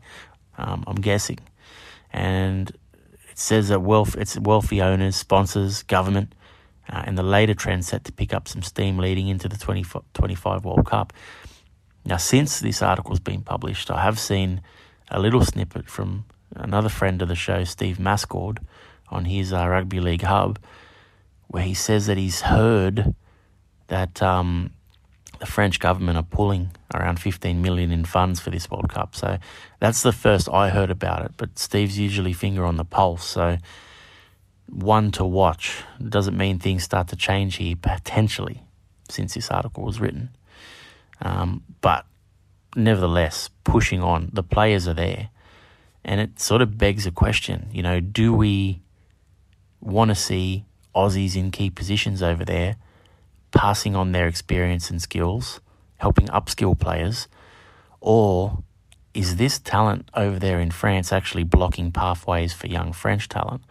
um, 0.58 0.84
I'm 0.86 0.96
guessing, 0.96 1.38
and 2.12 2.70
it 2.70 3.38
says 3.38 3.68
that 3.68 3.80
wealth 3.80 4.16
it's 4.16 4.38
wealthy 4.38 4.80
owners, 4.80 5.16
sponsors, 5.16 5.82
government, 5.82 6.34
uh, 6.88 7.02
and 7.04 7.16
the 7.16 7.22
later 7.22 7.54
trend 7.54 7.84
set 7.84 8.04
to 8.04 8.12
pick 8.12 8.34
up 8.34 8.48
some 8.48 8.62
steam 8.62 8.98
leading 8.98 9.28
into 9.28 9.48
the 9.48 9.56
2025 9.56 10.64
World 10.64 10.86
Cup. 10.86 11.12
Now, 12.04 12.18
since 12.18 12.60
this 12.60 12.82
article's 12.82 13.20
been 13.20 13.42
published, 13.42 13.90
I 13.90 14.02
have 14.02 14.18
seen 14.18 14.60
a 15.10 15.18
little 15.18 15.44
snippet 15.44 15.88
from 15.88 16.26
another 16.54 16.88
friend 16.88 17.22
of 17.22 17.28
the 17.28 17.34
show, 17.34 17.64
Steve 17.64 17.96
Mascord, 17.98 18.58
on 19.08 19.24
his 19.24 19.52
uh, 19.52 19.66
Rugby 19.66 20.00
League 20.00 20.22
Hub, 20.22 20.58
where 21.48 21.62
he 21.62 21.74
says 21.74 22.06
that 22.06 22.18
he's 22.18 22.42
heard 22.42 23.14
that 23.88 24.22
um, 24.22 24.70
the 25.38 25.46
French 25.46 25.78
government 25.78 26.16
are 26.16 26.22
pulling 26.24 26.70
around 26.94 27.20
15 27.20 27.60
million 27.60 27.90
in 27.90 28.04
funds 28.04 28.40
for 28.40 28.50
this 28.50 28.70
World 28.70 28.88
Cup. 28.88 29.14
So 29.14 29.38
that's 29.80 30.02
the 30.02 30.12
first 30.12 30.48
I 30.48 30.70
heard 30.70 30.90
about 30.90 31.24
it. 31.24 31.32
But 31.36 31.58
Steve's 31.58 31.98
usually 31.98 32.32
finger 32.32 32.64
on 32.64 32.76
the 32.76 32.84
pulse. 32.84 33.24
So 33.24 33.58
one 34.68 35.10
to 35.12 35.24
watch. 35.24 35.82
Doesn't 36.06 36.36
mean 36.36 36.58
things 36.58 36.84
start 36.84 37.08
to 37.08 37.16
change 37.16 37.56
here 37.56 37.76
potentially 37.80 38.62
since 39.08 39.34
this 39.34 39.50
article 39.50 39.84
was 39.84 40.00
written. 40.00 40.30
Um, 41.20 41.62
but 41.80 42.06
nevertheless, 42.74 43.50
pushing 43.64 44.02
on. 44.02 44.30
The 44.32 44.42
players 44.42 44.88
are 44.88 44.94
there. 44.94 45.30
And 46.04 46.20
it 46.20 46.40
sort 46.40 46.60
of 46.60 46.76
begs 46.76 47.06
a 47.06 47.10
question, 47.10 47.68
you 47.72 47.82
know, 47.82 47.98
do 47.98 48.34
we 48.34 48.82
want 49.80 50.10
to 50.10 50.14
see 50.14 50.64
Aussies 50.94 51.34
in 51.34 51.50
key 51.50 51.70
positions 51.70 52.22
over 52.22 52.44
there 52.44 52.76
passing 53.52 53.96
on 53.96 54.12
their 54.12 54.26
experience 54.26 54.90
and 54.90 55.00
skills, 55.00 55.60
helping 55.96 56.26
upskill 56.28 56.78
players, 56.78 57.28
or 58.00 58.62
is 59.14 59.36
this 59.36 59.58
talent 59.58 60.10
over 60.14 60.38
there 60.38 60.60
in 60.60 60.70
France 60.70 61.12
actually 61.12 61.44
blocking 61.44 61.92
pathways 61.92 62.52
for 62.52 62.66
young 62.66 62.92
French 62.92 63.28
talent? 63.28 63.62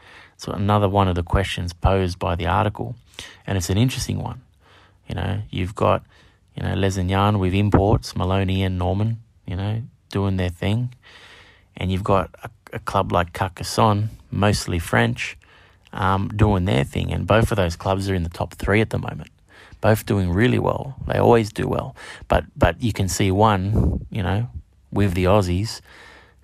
So 0.44 0.52
another 0.52 0.90
one 0.90 1.08
of 1.08 1.16
the 1.16 1.24
questions 1.24 1.72
posed 1.72 2.20
by 2.20 2.36
the 2.36 2.48
article, 2.48 2.98
and 3.48 3.58
it's 3.58 3.70
an 3.70 3.78
interesting 3.78 4.22
one. 4.22 4.42
You 5.08 5.16
know, 5.16 5.42
you've 5.50 5.74
got 5.74 6.04
you 6.54 6.64
know 6.64 6.76
Lézignan 6.76 7.40
with 7.40 7.54
imports, 7.54 8.14
Maloney 8.14 8.62
and 8.62 8.78
Norman, 8.78 9.22
you 9.46 9.56
know, 9.56 9.84
doing 10.10 10.36
their 10.36 10.50
thing, 10.50 10.94
and 11.78 11.94
you've 11.94 12.04
got 12.04 12.30
a, 12.44 12.50
a 12.74 12.80
club 12.80 13.14
like 13.14 13.32
Carcassonne, 13.32 14.10
mostly 14.32 14.80
French, 14.80 15.38
um, 15.94 16.28
doing 16.36 16.66
their 16.66 16.84
thing, 16.84 17.14
and 17.14 17.26
both 17.26 17.50
of 17.50 17.56
those 17.56 17.78
clubs 17.78 18.10
are 18.10 18.14
in 18.14 18.24
the 18.24 18.30
top 18.30 18.54
three 18.56 18.82
at 18.82 18.90
the 18.90 19.00
moment 19.00 19.30
both 19.80 20.06
doing 20.06 20.32
really 20.32 20.60
well. 20.60 20.96
They 21.08 21.20
always 21.20 21.52
do 21.52 21.68
well, 21.68 21.96
but 22.28 22.44
but 22.58 22.82
you 22.82 22.92
can 22.92 23.08
see 23.08 23.32
one, 23.32 24.06
you 24.10 24.24
know, 24.24 24.50
with 24.92 25.14
the 25.14 25.26
Aussies, 25.26 25.82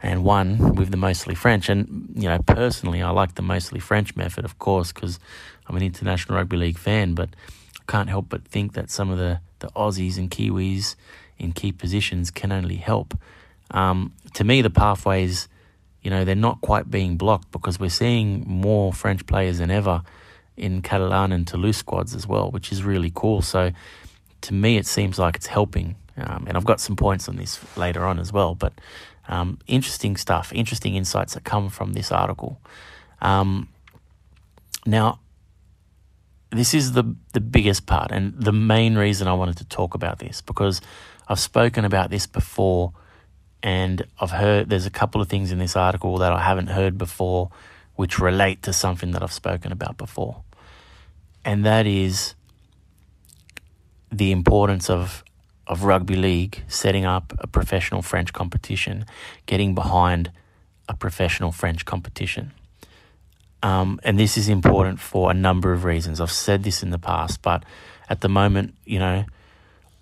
and 0.01 0.24
one 0.24 0.75
with 0.75 0.91
the 0.91 0.98
mostly 0.98 1.36
French. 1.36 1.70
And 1.70 2.12
you 2.15 2.29
know, 2.29 2.39
personally, 2.39 3.01
I 3.01 3.10
like 3.12 3.36
the 3.36 3.41
mostly 3.41 3.79
French 3.79 4.15
method, 4.15 4.46
of 4.46 4.60
course, 4.60 4.91
because 4.91 5.20
I'm 5.68 5.75
an 5.75 5.84
international 5.84 6.38
rugby 6.38 6.58
league 6.58 6.77
fan. 6.77 7.13
But 7.13 7.29
I 7.79 7.91
can't 7.91 8.10
help 8.10 8.29
but 8.29 8.48
think 8.48 8.74
that 8.74 8.89
some 8.89 9.10
of 9.10 9.18
the 9.18 9.41
the 9.60 9.68
Aussies 9.70 10.18
and 10.18 10.32
Kiwis 10.32 10.96
in 11.38 11.51
key 11.51 11.72
positions 11.72 12.32
can 12.32 12.51
only 12.51 12.75
help. 12.75 13.18
Um, 13.72 14.13
to 14.34 14.44
me, 14.44 14.62
the 14.62 14.70
pathways, 14.70 15.48
you 16.01 16.10
know, 16.10 16.25
they're 16.25 16.36
not 16.36 16.62
quite 16.62 16.89
being 16.89 17.18
blocked 17.18 17.51
because 17.51 17.79
we're 17.79 17.89
seeing 17.89 18.46
more 18.48 18.94
French 18.94 19.25
players 19.25 19.60
than 19.60 19.70
ever 19.70 20.01
in 20.58 20.82
Catalan 20.82 21.32
and 21.32 21.48
Toulouse 21.48 21.77
squads 21.77 22.13
as 22.15 22.27
well, 22.27 22.51
which 22.51 22.72
is 22.72 22.84
really 22.84 23.12
cool. 23.13 23.41
So 23.41 23.72
to 24.41 24.53
me, 24.53 24.77
it 24.77 24.86
seems 24.86 25.20
like 25.20 25.36
it's 25.36 25.48
helping. 25.48 25.96
Um, 26.18 26.46
and 26.48 26.58
I've 26.58 26.65
got 26.65 26.82
some 26.82 26.96
points 26.96 27.29
on 27.29 27.38
this 27.38 27.60
later 27.77 28.06
on 28.06 28.20
as 28.20 28.34
well. 28.34 28.56
But 28.56 28.74
um, 29.29 29.59
interesting 29.67 30.17
stuff, 30.17 30.51
interesting 30.53 30.95
insights 30.95 31.36
that 31.36 31.45
come 31.45 31.69
from 31.69 31.93
this 31.93 32.12
article. 32.12 32.59
Um, 33.21 33.69
now, 34.86 35.19
this 36.51 36.74
is 36.74 36.93
the 36.93 37.15
the 37.33 37.39
biggest 37.39 37.86
part 37.86 38.12
and 38.12 38.33
the 38.33 38.51
main 38.51 38.95
reason 38.95 39.27
I 39.27 39.33
wanted 39.33 39.57
to 39.57 39.65
talk 39.65 39.93
about 39.93 40.17
this 40.19 40.41
because 40.41 40.81
I've 41.27 41.39
spoken 41.39 41.86
about 41.86 42.09
this 42.09 42.25
before 42.25 42.93
and 43.62 44.03
I've 44.19 44.31
heard 44.31 44.69
there's 44.69 44.88
a 44.88 44.91
couple 44.91 45.21
of 45.21 45.29
things 45.29 45.51
in 45.51 45.59
this 45.59 45.75
article 45.75 46.17
that 46.17 46.33
I 46.33 46.41
haven't 46.41 46.67
heard 46.67 46.98
before 46.98 47.51
which 47.95 48.17
relate 48.17 48.63
to 48.63 48.74
something 48.74 49.12
that 49.12 49.21
I've 49.21 49.33
spoken 49.33 49.71
about 49.71 49.98
before 49.98 50.41
and 51.45 51.63
that 51.65 51.86
is 51.86 52.33
the 54.12 54.31
importance 54.31 54.89
of 54.89 55.24
of 55.70 55.84
rugby 55.84 56.16
league 56.16 56.64
setting 56.68 57.06
up 57.06 57.32
a 57.38 57.48
professional 57.48 58.02
French 58.02 58.34
competition, 58.34 59.06
getting 59.46 59.76
behind 59.76 60.32
a 60.90 60.96
professional 60.96 61.52
French 61.52 61.86
competition. 61.86 62.52
Um, 63.62 64.00
and 64.04 64.20
this 64.20 64.36
is 64.36 64.50
important 64.50 65.00
for 65.00 65.30
a 65.30 65.34
number 65.34 65.72
of 65.72 65.84
reasons. 65.84 66.20
I've 66.20 66.32
said 66.32 66.64
this 66.64 66.82
in 66.82 66.90
the 66.90 66.98
past, 66.98 67.42
but 67.44 67.64
at 68.10 68.22
the 68.22 68.30
moment, 68.30 68.74
you 68.86 68.98
know, 68.98 69.26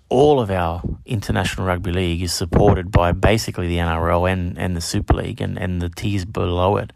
all 0.08 0.40
of 0.40 0.50
our 0.50 0.82
international 1.04 1.66
rugby 1.66 1.92
league 1.92 2.22
is 2.22 2.32
supported 2.32 2.90
by 2.90 3.12
basically 3.12 3.68
the 3.68 3.76
NRL 3.76 4.32
and, 4.32 4.58
and 4.58 4.74
the 4.74 4.80
Super 4.80 5.14
League 5.14 5.42
and, 5.42 5.58
and 5.58 5.82
the 5.82 5.90
tiers 5.90 6.24
below 6.24 6.78
it. 6.78 6.94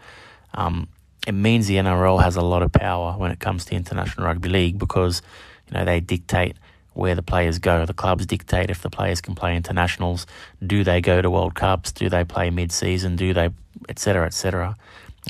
Um, 0.55 0.88
it 1.26 1.33
means 1.33 1.67
the 1.67 1.76
NRL 1.76 2.23
has 2.23 2.37
a 2.37 2.41
lot 2.41 2.62
of 2.62 2.73
power 2.73 3.12
when 3.19 3.31
it 3.31 3.38
comes 3.38 3.67
to 3.67 3.75
International 3.75 4.26
Rugby 4.26 4.49
League 4.49 4.79
because 4.79 5.21
you 5.69 5.75
know 5.75 5.85
they 5.85 6.00
dictate 6.00 6.57
where 6.94 7.14
the 7.14 7.22
players 7.22 7.58
go. 7.58 7.87
The 7.87 7.94
clubs 7.94 8.26
dictate 8.26 8.70
if 8.70 8.82
the 8.82 8.90
players 8.90 9.20
can 9.20 9.34
play 9.34 9.56
internationals. 9.56 10.26
Do 10.64 10.84
they 10.84 11.00
go 11.00 11.22
to 11.22 11.30
World 11.30 11.54
Cups? 11.54 11.92
Do 11.92 12.08
they 12.08 12.25
play 12.25 12.50
mid-season? 12.50 13.16
Do 13.16 13.32
they, 13.32 13.50
etc., 13.88 14.26
etc. 14.26 14.76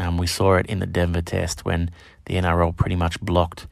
Um, 0.01 0.19
we 0.19 0.27
saw 0.27 0.57
it 0.57 0.67
in 0.67 0.79
the 0.79 0.87
Denver 0.87 1.23
Test 1.23 1.65
when 1.65 1.91
the 2.27 2.35
NRL 2.35 2.77
pretty 2.77 2.97
much 2.97 3.21
blocked 3.21 3.67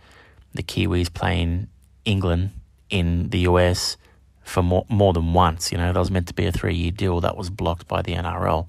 the 0.53 0.63
Kiwis 0.63 1.13
playing 1.13 1.69
England 2.05 2.51
in 2.91 3.31
the 3.31 3.41
US 3.41 3.97
for 4.43 4.63
more, 4.63 4.85
more 4.89 5.13
than 5.13 5.33
once. 5.33 5.73
You 5.73 5.79
know, 5.79 5.93
that 5.93 5.99
was 5.99 6.11
meant 6.11 6.29
to 6.29 6.35
be 6.35 6.47
a 6.47 6.53
three-year 6.53 6.91
deal 6.91 7.21
that 7.21 7.37
was 7.37 7.51
blocked 7.51 7.87
by 7.89 8.03
the 8.03 8.15
NRL 8.15 8.69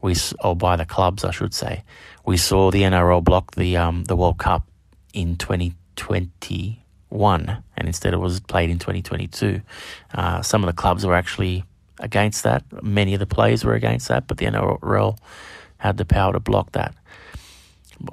we 0.00 0.14
or 0.42 0.56
by 0.56 0.76
the 0.76 0.84
clubs, 0.84 1.24
I 1.24 1.30
should 1.30 1.54
say. 1.54 1.82
We 2.24 2.36
saw 2.36 2.70
the 2.70 2.82
NRL 2.82 3.22
block 3.24 3.54
the 3.54 3.76
um, 3.76 4.04
the 4.04 4.16
World 4.16 4.38
Cup 4.38 4.66
in 5.12 5.36
2021, 7.16 7.62
and 7.76 7.88
instead 7.88 8.14
it 8.14 8.18
was 8.18 8.40
played 8.40 8.70
in 8.70 8.78
2022. 8.78 9.60
Uh, 10.14 10.42
some 10.42 10.62
of 10.62 10.66
the 10.66 10.72
clubs 10.72 11.04
were 11.04 11.14
actually 11.14 11.64
against 11.98 12.44
that. 12.44 12.64
Many 12.82 13.14
of 13.14 13.20
the 13.20 13.26
players 13.26 13.64
were 13.64 13.74
against 13.74 14.08
that, 14.08 14.26
but 14.26 14.38
the 14.38 14.46
NRL 14.46 15.18
had 15.78 15.96
the 15.96 16.04
power 16.04 16.32
to 16.32 16.40
block 16.40 16.72
that. 16.72 16.94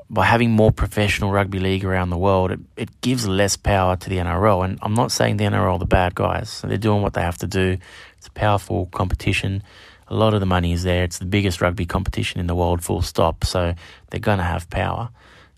By 0.10 0.26
having 0.26 0.52
more 0.52 0.72
professional 0.72 1.32
rugby 1.32 1.60
league 1.60 1.84
around 1.84 2.10
the 2.10 2.18
world, 2.18 2.52
it, 2.52 2.60
it 2.78 3.02
gives 3.02 3.28
less 3.28 3.58
power 3.58 3.98
to 3.98 4.10
the 4.10 4.18
NRL. 4.18 4.64
And 4.64 4.80
I'm 4.82 4.94
not 4.94 5.12
saying 5.12 5.38
the 5.38 5.44
NRL 5.44 5.74
are 5.74 5.80
the 5.80 5.86
bad 5.86 6.16
guys. 6.16 6.62
They're 6.62 6.78
doing 6.78 7.02
what 7.02 7.14
they 7.14 7.22
have 7.22 7.38
to 7.40 7.48
do. 7.48 7.78
It's 8.18 8.28
a 8.28 8.32
powerful 8.32 8.86
competition 8.88 9.62
a 10.08 10.16
lot 10.16 10.34
of 10.34 10.40
the 10.40 10.46
money 10.46 10.74
is 10.74 10.84
there. 10.84 11.04
It's 11.04 11.18
the 11.18 11.26
biggest 11.26 11.62
rugby 11.62 11.86
competition 11.86 12.40
in 12.40 12.48
the 12.48 12.56
world, 12.56 12.84
full 12.84 13.02
stop. 13.02 13.44
So 13.44 13.74
they're 14.10 14.20
going 14.20 14.38
to 14.38 14.44
have 14.44 14.70
power. 14.70 15.10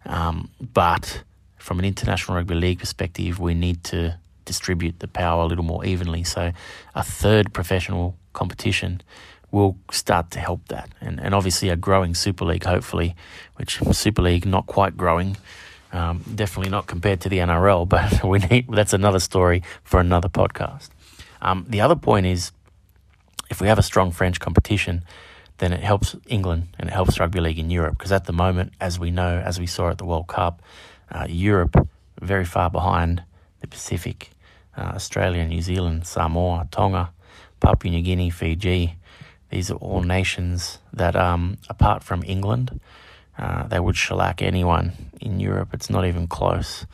Um, 0.05 0.49
but 0.73 1.23
from 1.65 1.79
an 1.79 1.85
international 1.85 2.37
rugby 2.37 2.53
league 2.53 2.77
perspective, 2.77 3.39
we 3.39 3.55
need 3.55 3.83
to 3.85 4.15
distribute 4.45 4.99
the 4.99 5.07
power 5.07 5.41
a 5.41 5.47
little 5.47 5.63
more 5.63 5.83
evenly. 5.83 6.23
So 6.23 6.51
a 6.93 7.01
third 7.03 7.53
professional 7.53 8.15
competition 8.33 9.01
will 9.49 9.75
start 9.89 10.29
to 10.29 10.39
help 10.39 10.67
that. 10.67 10.91
And, 11.01 11.19
and 11.19 11.33
obviously 11.33 11.69
a 11.69 11.75
growing 11.75 12.13
Super 12.13 12.45
League, 12.45 12.65
hopefully, 12.65 13.15
which 13.55 13.79
Super 13.93 14.21
League 14.21 14.45
not 14.45 14.67
quite 14.67 14.95
growing. 14.95 15.37
Um, 15.91 16.23
definitely 16.35 16.69
not 16.69 16.85
compared 16.85 17.21
to 17.21 17.29
the 17.29 17.39
NRL, 17.39 17.89
but 17.95 18.23
we 18.23 18.37
need 18.37 18.67
that's 18.69 18.93
another 18.93 19.19
story 19.19 19.63
for 19.83 19.99
another 19.99 20.29
podcast. 20.29 20.89
Um, 21.41 21.65
the 21.67 21.81
other 21.81 21.95
point 21.95 22.27
is 22.27 22.51
if 23.49 23.59
we 23.59 23.67
have 23.69 23.79
a 23.79 23.83
strong 23.83 24.11
French 24.11 24.39
competition, 24.39 25.03
then 25.57 25.73
it 25.73 25.79
helps 25.79 26.15
England 26.27 26.67
and 26.77 26.89
it 26.89 26.93
helps 26.93 27.19
rugby 27.19 27.39
league 27.39 27.57
in 27.57 27.71
Europe. 27.71 27.97
Because 27.97 28.11
at 28.11 28.25
the 28.25 28.33
moment, 28.33 28.73
as 28.79 28.99
we 28.99 29.09
know, 29.09 29.39
as 29.43 29.59
we 29.59 29.65
saw 29.65 29.89
at 29.89 29.97
the 29.97 30.05
World 30.05 30.27
Cup, 30.27 30.61
uh, 31.11 31.25
Europe 31.29 31.87
very 32.21 32.45
far 32.45 32.69
behind 32.69 33.23
the 33.61 33.67
Pacific. 33.67 34.31
Uh, 34.77 34.91
Australia, 34.95 35.45
New 35.47 35.61
Zealand, 35.61 36.05
Samoa, 36.05 36.67
Tonga, 36.69 37.11
Papua 37.59 37.91
New 37.91 38.01
Guinea, 38.01 38.29
Fiji. 38.29 38.95
These 39.49 39.71
are 39.71 39.75
all 39.75 40.01
nations 40.01 40.79
that, 40.91 41.15
um, 41.15 41.57
apart 41.69 42.03
from 42.03 42.23
England, 42.23 42.79
uh, 43.37 43.67
they 43.67 43.79
would 43.79 43.95
shellac 43.95 44.41
anyone 44.41 44.91
in 45.21 45.39
Europe. 45.39 45.69
It's 45.73 45.89
not 45.89 46.05
even 46.05 46.27
close. 46.27 46.85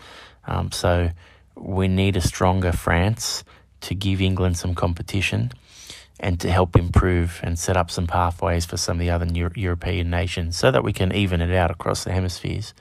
Um, 0.46 0.72
so 0.72 1.10
we 1.56 1.88
need 1.88 2.15
a 2.15 2.22
stronger 2.22 2.72
France 2.72 3.44
to 3.82 3.96
give 3.96 4.22
England 4.22 4.58
some 4.58 4.75
competition 4.75 5.51
and 6.24 6.40
to 6.40 6.51
help 6.51 6.75
improve 6.75 7.40
and 7.42 7.58
set 7.58 7.75
up 7.75 7.90
some 7.90 8.06
pathways 8.06 8.63
for 8.63 8.78
some 8.78 8.98
of 8.98 9.00
the 9.00 9.10
other 9.10 9.25
European 9.56 10.12
nations 10.12 10.56
so 10.56 10.70
that 10.70 10.84
we 10.84 10.94
can 10.94 11.12
even 11.12 11.42
it 11.42 11.51
out 11.51 11.72
across 11.72 12.04
the 12.04 12.12
hemispheres. 12.12 12.75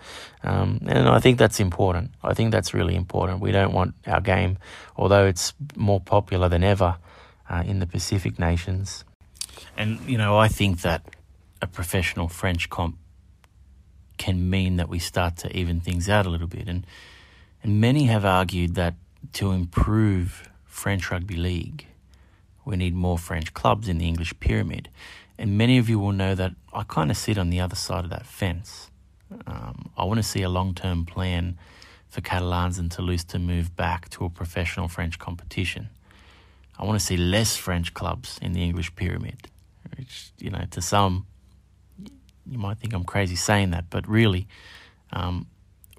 Um, 0.45 0.81
and 0.87 1.09
I 1.09 1.21
think 1.21 1.39
that's 1.39 1.59
important. 1.59 2.11
I 2.23 2.35
think 2.35 2.53
that's 2.53 2.75
really 2.75 2.95
important. 2.95 3.41
We 3.41 3.51
don't 3.51 3.73
want 3.73 3.95
our 4.07 4.21
game, 4.21 4.59
although 4.95 5.27
it's 5.27 5.55
more 5.75 6.01
popular 6.01 6.51
than 6.51 6.63
ever 6.63 6.99
uh, 7.49 7.63
in 7.67 7.79
the 7.79 7.87
Pacific 7.87 8.39
nations. 8.39 9.05
And, 9.75 9.99
you 10.07 10.19
know, 10.19 10.39
I 10.39 10.49
think 10.49 10.83
that 10.83 11.03
a 11.63 11.67
professional 11.67 12.29
French 12.29 12.69
comp 12.69 12.99
can 14.19 14.51
mean 14.51 14.77
that 14.77 14.91
we 14.91 14.99
start 14.99 15.39
to 15.39 15.57
even 15.57 15.81
things 15.81 16.11
out 16.11 16.27
a 16.27 16.29
little 16.29 16.47
bit. 16.47 16.69
And, 16.69 16.87
and 17.63 17.81
many 17.81 18.05
have 18.05 18.27
argued 18.27 18.75
that 18.75 18.97
to 19.33 19.53
improve 19.53 20.51
French 20.67 21.11
rugby 21.11 21.37
league, 21.37 21.87
we 22.71 22.77
need 22.77 22.95
more 22.95 23.19
French 23.19 23.53
clubs 23.53 23.89
in 23.89 23.99
the 23.99 24.07
English 24.07 24.33
pyramid. 24.39 24.89
And 25.37 25.59
many 25.59 25.77
of 25.79 25.89
you 25.89 25.99
will 25.99 26.13
know 26.13 26.37
that 26.37 26.53
I 26.73 26.85
kind 26.85 27.11
of 27.11 27.17
sit 27.17 27.37
on 27.37 27.51
the 27.51 27.59
other 27.59 27.75
side 27.75 28.05
of 28.05 28.11
that 28.11 28.25
fence. 28.25 28.91
Um, 29.45 29.91
I 29.97 30.05
want 30.05 30.19
to 30.19 30.23
see 30.23 30.43
a 30.43 30.49
long 30.49 30.75
term 30.75 31.05
plan 31.05 31.59
for 32.09 32.21
Catalans 32.21 32.79
and 32.79 32.89
Toulouse 32.89 33.25
to 33.25 33.41
move 33.41 33.75
back 33.75 34.09
to 34.11 34.25
a 34.25 34.31
professional 34.31 34.87
French 34.87 35.19
competition. 35.19 35.89
I 36.79 36.85
want 36.85 36.99
to 37.01 37.05
see 37.05 37.17
less 37.17 37.57
French 37.57 37.93
clubs 37.93 38.39
in 38.41 38.53
the 38.53 38.63
English 38.63 38.95
pyramid. 38.95 39.49
Which, 39.97 40.31
you 40.39 40.51
know, 40.51 40.65
to 40.71 40.81
some, 40.81 41.27
you 42.47 42.59
might 42.59 42.79
think 42.79 42.95
I'm 42.95 43.05
crazy 43.05 43.37
saying 43.37 43.73
that, 43.73 43.91
but 43.91 44.09
really, 44.09 44.47
um, 45.13 45.49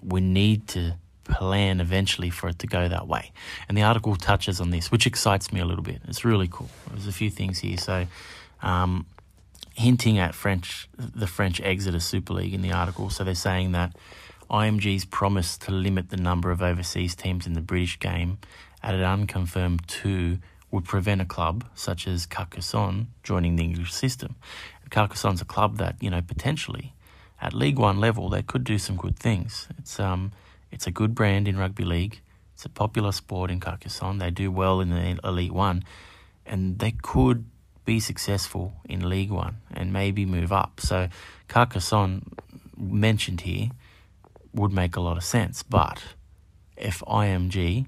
we 0.01 0.21
need 0.21 0.69
to 0.69 0.95
plan 1.31 1.79
eventually 1.79 2.29
for 2.29 2.49
it 2.49 2.59
to 2.59 2.67
go 2.67 2.87
that 2.87 3.07
way. 3.07 3.31
And 3.67 3.77
the 3.77 3.83
article 3.83 4.15
touches 4.15 4.61
on 4.61 4.69
this, 4.69 4.91
which 4.91 5.07
excites 5.07 5.51
me 5.51 5.59
a 5.59 5.65
little 5.65 5.83
bit. 5.83 6.01
It's 6.07 6.23
really 6.23 6.47
cool. 6.51 6.69
There's 6.91 7.07
a 7.07 7.11
few 7.11 7.31
things 7.31 7.59
here. 7.59 7.77
So, 7.77 8.05
um, 8.61 9.05
hinting 9.73 10.19
at 10.19 10.35
French, 10.35 10.89
the 10.97 11.27
French 11.27 11.61
exit 11.61 11.95
of 11.95 12.03
Super 12.03 12.33
League 12.33 12.53
in 12.53 12.61
the 12.61 12.71
article. 12.71 13.09
So 13.09 13.23
they're 13.23 13.33
saying 13.33 13.71
that 13.71 13.95
IMG's 14.49 15.05
promise 15.05 15.57
to 15.59 15.71
limit 15.71 16.09
the 16.09 16.17
number 16.17 16.51
of 16.51 16.61
overseas 16.61 17.15
teams 17.15 17.47
in 17.47 17.53
the 17.53 17.61
British 17.61 17.97
game 17.97 18.37
at 18.83 18.93
an 18.93 19.01
unconfirmed 19.01 19.87
two 19.87 20.39
would 20.69 20.85
prevent 20.85 21.21
a 21.21 21.25
club 21.25 21.65
such 21.73 22.07
as 22.07 22.25
Carcassonne 22.25 23.07
joining 23.23 23.55
the 23.55 23.63
English 23.63 23.93
system. 23.93 24.35
Carcassonne's 24.89 25.41
a 25.41 25.45
club 25.45 25.77
that 25.77 25.95
you 26.01 26.09
know 26.09 26.21
potentially 26.21 26.93
at 27.41 27.53
League 27.53 27.79
One 27.79 27.99
level 27.99 28.29
they 28.29 28.41
could 28.41 28.63
do 28.63 28.77
some 28.77 28.97
good 28.97 29.17
things. 29.17 29.67
It's 29.79 29.99
um 29.99 30.33
it's 30.71 30.87
a 30.87 30.91
good 30.91 31.13
brand 31.13 31.47
in 31.47 31.57
rugby 31.57 31.83
league. 31.83 32.21
It's 32.53 32.65
a 32.65 32.69
popular 32.69 33.11
sport 33.11 33.51
in 33.51 33.59
Carcassonne. 33.59 34.19
They 34.19 34.31
do 34.31 34.51
well 34.51 34.81
in 34.81 34.89
the 34.89 35.19
Elite 35.23 35.51
One, 35.51 35.83
and 36.45 36.79
they 36.79 36.91
could 36.91 37.45
be 37.85 37.99
successful 37.99 38.73
in 38.87 39.09
League 39.09 39.31
One 39.31 39.57
and 39.73 39.91
maybe 39.91 40.25
move 40.25 40.51
up. 40.51 40.79
So 40.79 41.09
Carcassonne 41.47 42.23
mentioned 42.77 43.41
here 43.41 43.69
would 44.53 44.71
make 44.71 44.95
a 44.95 45.01
lot 45.01 45.17
of 45.17 45.23
sense, 45.23 45.63
but 45.63 46.03
if 46.77 46.99
IMG 47.07 47.87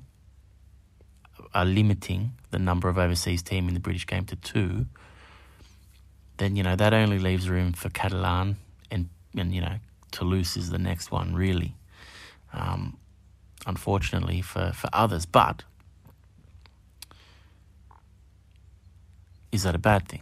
are 1.53 1.65
limiting 1.65 2.33
the 2.51 2.59
number 2.59 2.89
of 2.89 2.97
overseas 2.97 3.43
team 3.43 3.67
in 3.67 3.73
the 3.73 3.79
British 3.79 4.07
game 4.07 4.25
to 4.25 4.35
two, 4.35 4.85
then 6.37 6.55
you 6.55 6.63
know 6.63 6.75
that 6.75 6.93
only 6.93 7.19
leaves 7.19 7.49
room 7.49 7.73
for 7.73 7.89
Catalan 7.89 8.57
and 8.89 9.09
and 9.37 9.53
you 9.53 9.61
know 9.61 9.77
Toulouse 10.11 10.57
is 10.57 10.69
the 10.69 10.79
next 10.79 11.11
one 11.11 11.35
really. 11.35 11.75
Um, 12.53 12.97
unfortunately 13.65 14.41
for, 14.41 14.71
for 14.73 14.89
others, 14.93 15.25
but 15.25 15.63
is 19.51 19.63
that 19.63 19.75
a 19.75 19.79
bad 19.79 20.07
thing? 20.07 20.21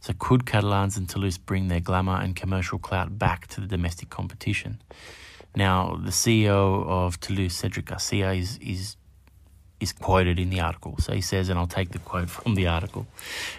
So 0.00 0.12
could 0.18 0.46
Catalans 0.46 0.96
and 0.96 1.08
Toulouse 1.08 1.38
bring 1.38 1.68
their 1.68 1.80
glamour 1.80 2.20
and 2.20 2.36
commercial 2.36 2.78
clout 2.78 3.18
back 3.18 3.46
to 3.48 3.60
the 3.60 3.66
domestic 3.66 4.10
competition? 4.10 4.80
Now, 5.54 5.98
the 6.02 6.10
CEO 6.10 6.86
of 6.86 7.20
Toulouse, 7.20 7.54
Cedric 7.54 7.86
Garcia, 7.86 8.32
is, 8.32 8.58
is 8.58 8.96
is 9.82 9.92
quoted 9.92 10.38
in 10.38 10.50
the 10.50 10.60
article. 10.60 10.94
So 10.98 11.12
he 11.12 11.20
says, 11.20 11.48
and 11.48 11.58
I'll 11.58 11.66
take 11.66 11.90
the 11.90 11.98
quote 11.98 12.30
from 12.36 12.54
the 12.54 12.68
article. 12.68 13.06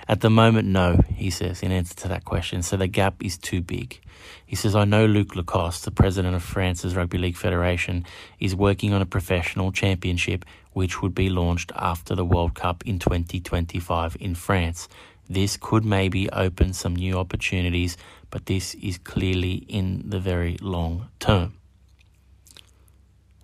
At 0.07 0.21
the 0.21 0.29
moment, 0.29 0.67
no, 0.67 1.01
he 1.13 1.29
says, 1.29 1.61
in 1.61 1.71
answer 1.71 1.95
to 1.95 2.07
that 2.07 2.25
question. 2.25 2.63
So 2.63 2.77
the 2.77 2.87
gap 2.87 3.23
is 3.23 3.37
too 3.37 3.61
big. 3.61 3.99
He 4.45 4.55
says, 4.55 4.75
I 4.75 4.85
know 4.85 5.05
Luc 5.05 5.35
Lacoste, 5.35 5.85
the 5.85 5.91
president 5.91 6.35
of 6.35 6.43
France's 6.43 6.95
Rugby 6.95 7.17
League 7.17 7.35
Federation, 7.35 8.05
is 8.39 8.55
working 8.55 8.93
on 8.93 9.01
a 9.01 9.05
professional 9.05 9.71
championship 9.71 10.45
which 10.71 11.01
would 11.01 11.13
be 11.13 11.29
launched 11.29 11.71
after 11.75 12.15
the 12.15 12.25
World 12.25 12.55
Cup 12.55 12.83
in 12.85 12.99
2025 12.99 14.17
in 14.19 14.35
France. 14.35 14.87
This 15.29 15.57
could 15.57 15.85
maybe 15.85 16.29
open 16.29 16.73
some 16.73 16.95
new 16.95 17.17
opportunities, 17.17 17.97
but 18.29 18.45
this 18.45 18.75
is 18.75 18.97
clearly 18.97 19.53
in 19.53 20.09
the 20.09 20.19
very 20.19 20.57
long 20.61 21.09
term. 21.19 21.53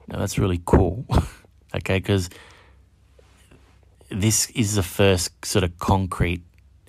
Now, 0.08 0.20
that's 0.20 0.40
really 0.40 0.62
cool, 0.66 1.06
okay, 1.76 2.00
because 2.00 2.30
this 4.10 4.50
is 4.52 4.76
the 4.76 4.84
first 4.84 5.46
sort 5.46 5.64
of 5.64 5.78
concrete 5.80 6.42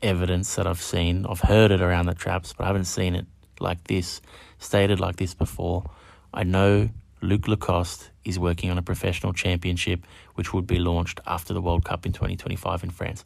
evidence 0.03 0.55
that 0.55 0.67
I've 0.67 0.81
seen. 0.81 1.27
I've 1.27 1.41
heard 1.41 1.71
it 1.71 1.81
around 1.81 2.07
the 2.07 2.15
traps, 2.15 2.55
but 2.57 2.65
I 2.65 2.67
haven't 2.69 2.87
seen 2.87 3.15
it 3.15 3.27
like 3.59 3.85
this, 3.85 4.21
stated 4.59 5.01
like 5.01 5.17
this 5.17 5.35
before. 5.35 5.85
I 6.33 6.45
know 6.45 6.89
Luc 7.21 7.47
Lacoste 7.47 8.11
is 8.25 8.39
working 8.39 8.71
on 8.71 8.79
a 8.79 8.83
professional 8.83 9.33
championship 9.33 10.07
which 10.35 10.55
would 10.55 10.67
be 10.67 10.79
launched 10.79 11.21
after 11.27 11.53
the 11.53 11.61
World 11.61 11.85
Cup 11.85 12.07
in 12.07 12.13
2025 12.13 12.85
in 12.85 12.91
France. 12.91 13.25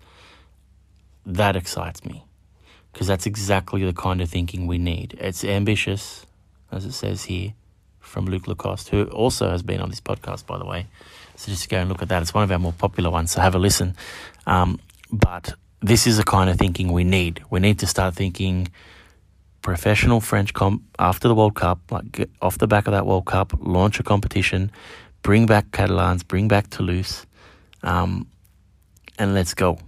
That 1.24 1.54
excites 1.54 2.04
me 2.04 2.24
because 2.92 3.06
that's 3.06 3.26
exactly 3.26 3.84
the 3.84 3.92
kind 3.92 4.20
of 4.20 4.28
thinking 4.28 4.66
we 4.66 4.78
need. 4.78 5.16
It's 5.20 5.44
ambitious, 5.44 6.26
as 6.72 6.84
it 6.84 6.92
says 6.92 7.24
here, 7.24 7.54
from 8.00 8.26
Luc 8.26 8.46
Lacoste, 8.46 8.90
who 8.90 9.04
also 9.04 9.50
has 9.50 9.62
been 9.62 9.80
on 9.80 9.90
this 9.90 10.00
podcast, 10.00 10.46
by 10.46 10.58
the 10.58 10.64
way. 10.64 10.86
So 11.36 11.50
just 11.50 11.68
go 11.68 11.78
and 11.78 11.88
look 11.88 12.02
at 12.02 12.08
that. 12.08 12.22
It's 12.22 12.34
one 12.34 12.44
of 12.44 12.52
our 12.52 12.58
more 12.58 12.72
popular 12.72 13.10
ones, 13.10 13.32
so 13.32 13.40
have 13.40 13.54
a 13.54 13.58
listen. 13.58 13.96
Um, 14.46 14.78
but 15.10 15.54
this 15.80 16.06
is 16.06 16.16
the 16.16 16.24
kind 16.24 16.48
of 16.48 16.56
thinking 16.56 16.92
we 16.92 17.04
need. 17.04 17.42
We 17.50 17.60
need 17.60 17.78
to 17.80 17.86
start 17.86 18.14
thinking 18.14 18.68
professional 19.62 20.20
French 20.20 20.52
comp 20.52 20.82
after 20.98 21.26
the 21.26 21.34
World 21.34 21.54
Cup, 21.54 21.80
like 21.90 22.12
get 22.12 22.30
off 22.40 22.58
the 22.58 22.66
back 22.66 22.86
of 22.86 22.92
that 22.92 23.06
World 23.06 23.26
Cup, 23.26 23.52
launch 23.60 23.98
a 23.98 24.02
competition, 24.02 24.70
bring 25.22 25.46
back 25.46 25.70
Catalans, 25.72 26.22
bring 26.22 26.48
back 26.48 26.70
Toulouse, 26.70 27.26
um, 27.82 28.26
and 29.18 29.34
let's 29.34 29.54
go. 29.54 29.78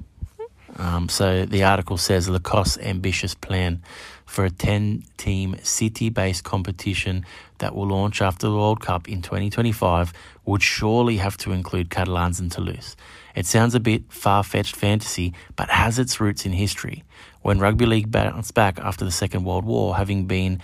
Um, 0.79 1.09
so 1.09 1.47
the 1.47 1.65
article 1.65 1.97
says 1.97 2.29
Lacoste's 2.29 2.79
ambitious 2.79 3.35
plan 3.35 3.83
for 4.27 4.45
a 4.45 4.51
10 4.51 5.05
team 5.17 5.57
city 5.63 6.11
based 6.11 6.45
competition 6.45 7.25
that 7.59 7.75
will 7.75 7.87
launch 7.89 8.23
after 8.23 8.49
the 8.49 8.55
World 8.55 8.81
Cup 8.81 9.09
in 9.09 9.23
2025 9.23 10.13
would 10.45 10.63
surely 10.63 11.17
have 11.17 11.37
to 11.39 11.53
include 11.53 11.91
Catalans 11.91 12.41
and 12.41 12.51
Toulouse. 12.51 12.97
It 13.35 13.47
sounds 13.47 13.75
a 13.75 13.81
bit 13.81 14.05
far 14.13 14.43
fetched 14.43 14.77
fantasy, 14.77 15.35
but 15.57 15.69
has 15.69 15.99
its 15.99 16.21
roots 16.21 16.47
in 16.47 16.53
history. 16.53 17.05
When 17.43 17.59
rugby 17.59 17.87
league 17.87 18.11
bounced 18.11 18.55
back 18.55 18.79
after 18.81 19.05
the 19.05 19.11
Second 19.11 19.45
World 19.45 19.65
War, 19.65 19.97
having 19.97 20.27
been 20.27 20.61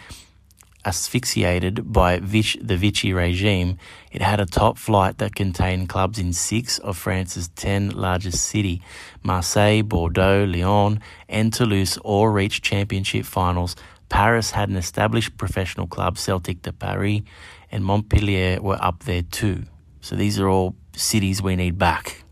asphyxiated 0.85 1.93
by 1.93 2.19
Vichy, 2.19 2.59
the 2.61 2.77
Vichy 2.77 3.13
regime, 3.13 3.79
it 4.11 4.21
had 4.21 4.41
a 4.41 4.47
top 4.47 4.79
flight 4.79 5.19
that 5.19 5.35
contained 5.35 5.89
clubs 5.89 6.19
in 6.19 6.33
six 6.33 6.79
of 6.79 6.97
France's 6.97 7.49
ten 7.49 7.91
largest 7.91 8.45
cities. 8.45 8.81
Marseille, 9.23 9.83
Bordeaux, 9.83 10.45
Lyon, 10.45 11.01
and 11.29 11.53
Toulouse 11.53 11.99
all 11.99 12.29
reached 12.29 12.65
championship 12.65 13.25
finals. 13.25 13.77
Paris 14.13 14.51
had 14.51 14.69
an 14.69 14.77
established 14.77 15.39
professional 15.39 15.87
club, 15.87 16.19
Celtic 16.19 16.61
de 16.61 16.71
Paris, 16.71 17.23
and 17.71 17.83
Montpellier 17.83 18.61
were 18.61 18.77
up 18.79 19.05
there 19.05 19.23
too. 19.23 19.63
So 20.03 20.17
these 20.17 20.39
are 20.39 20.47
all 20.47 20.77
cities 20.95 21.41
we 21.43 21.57
need 21.57 21.79
back. 21.79 22.23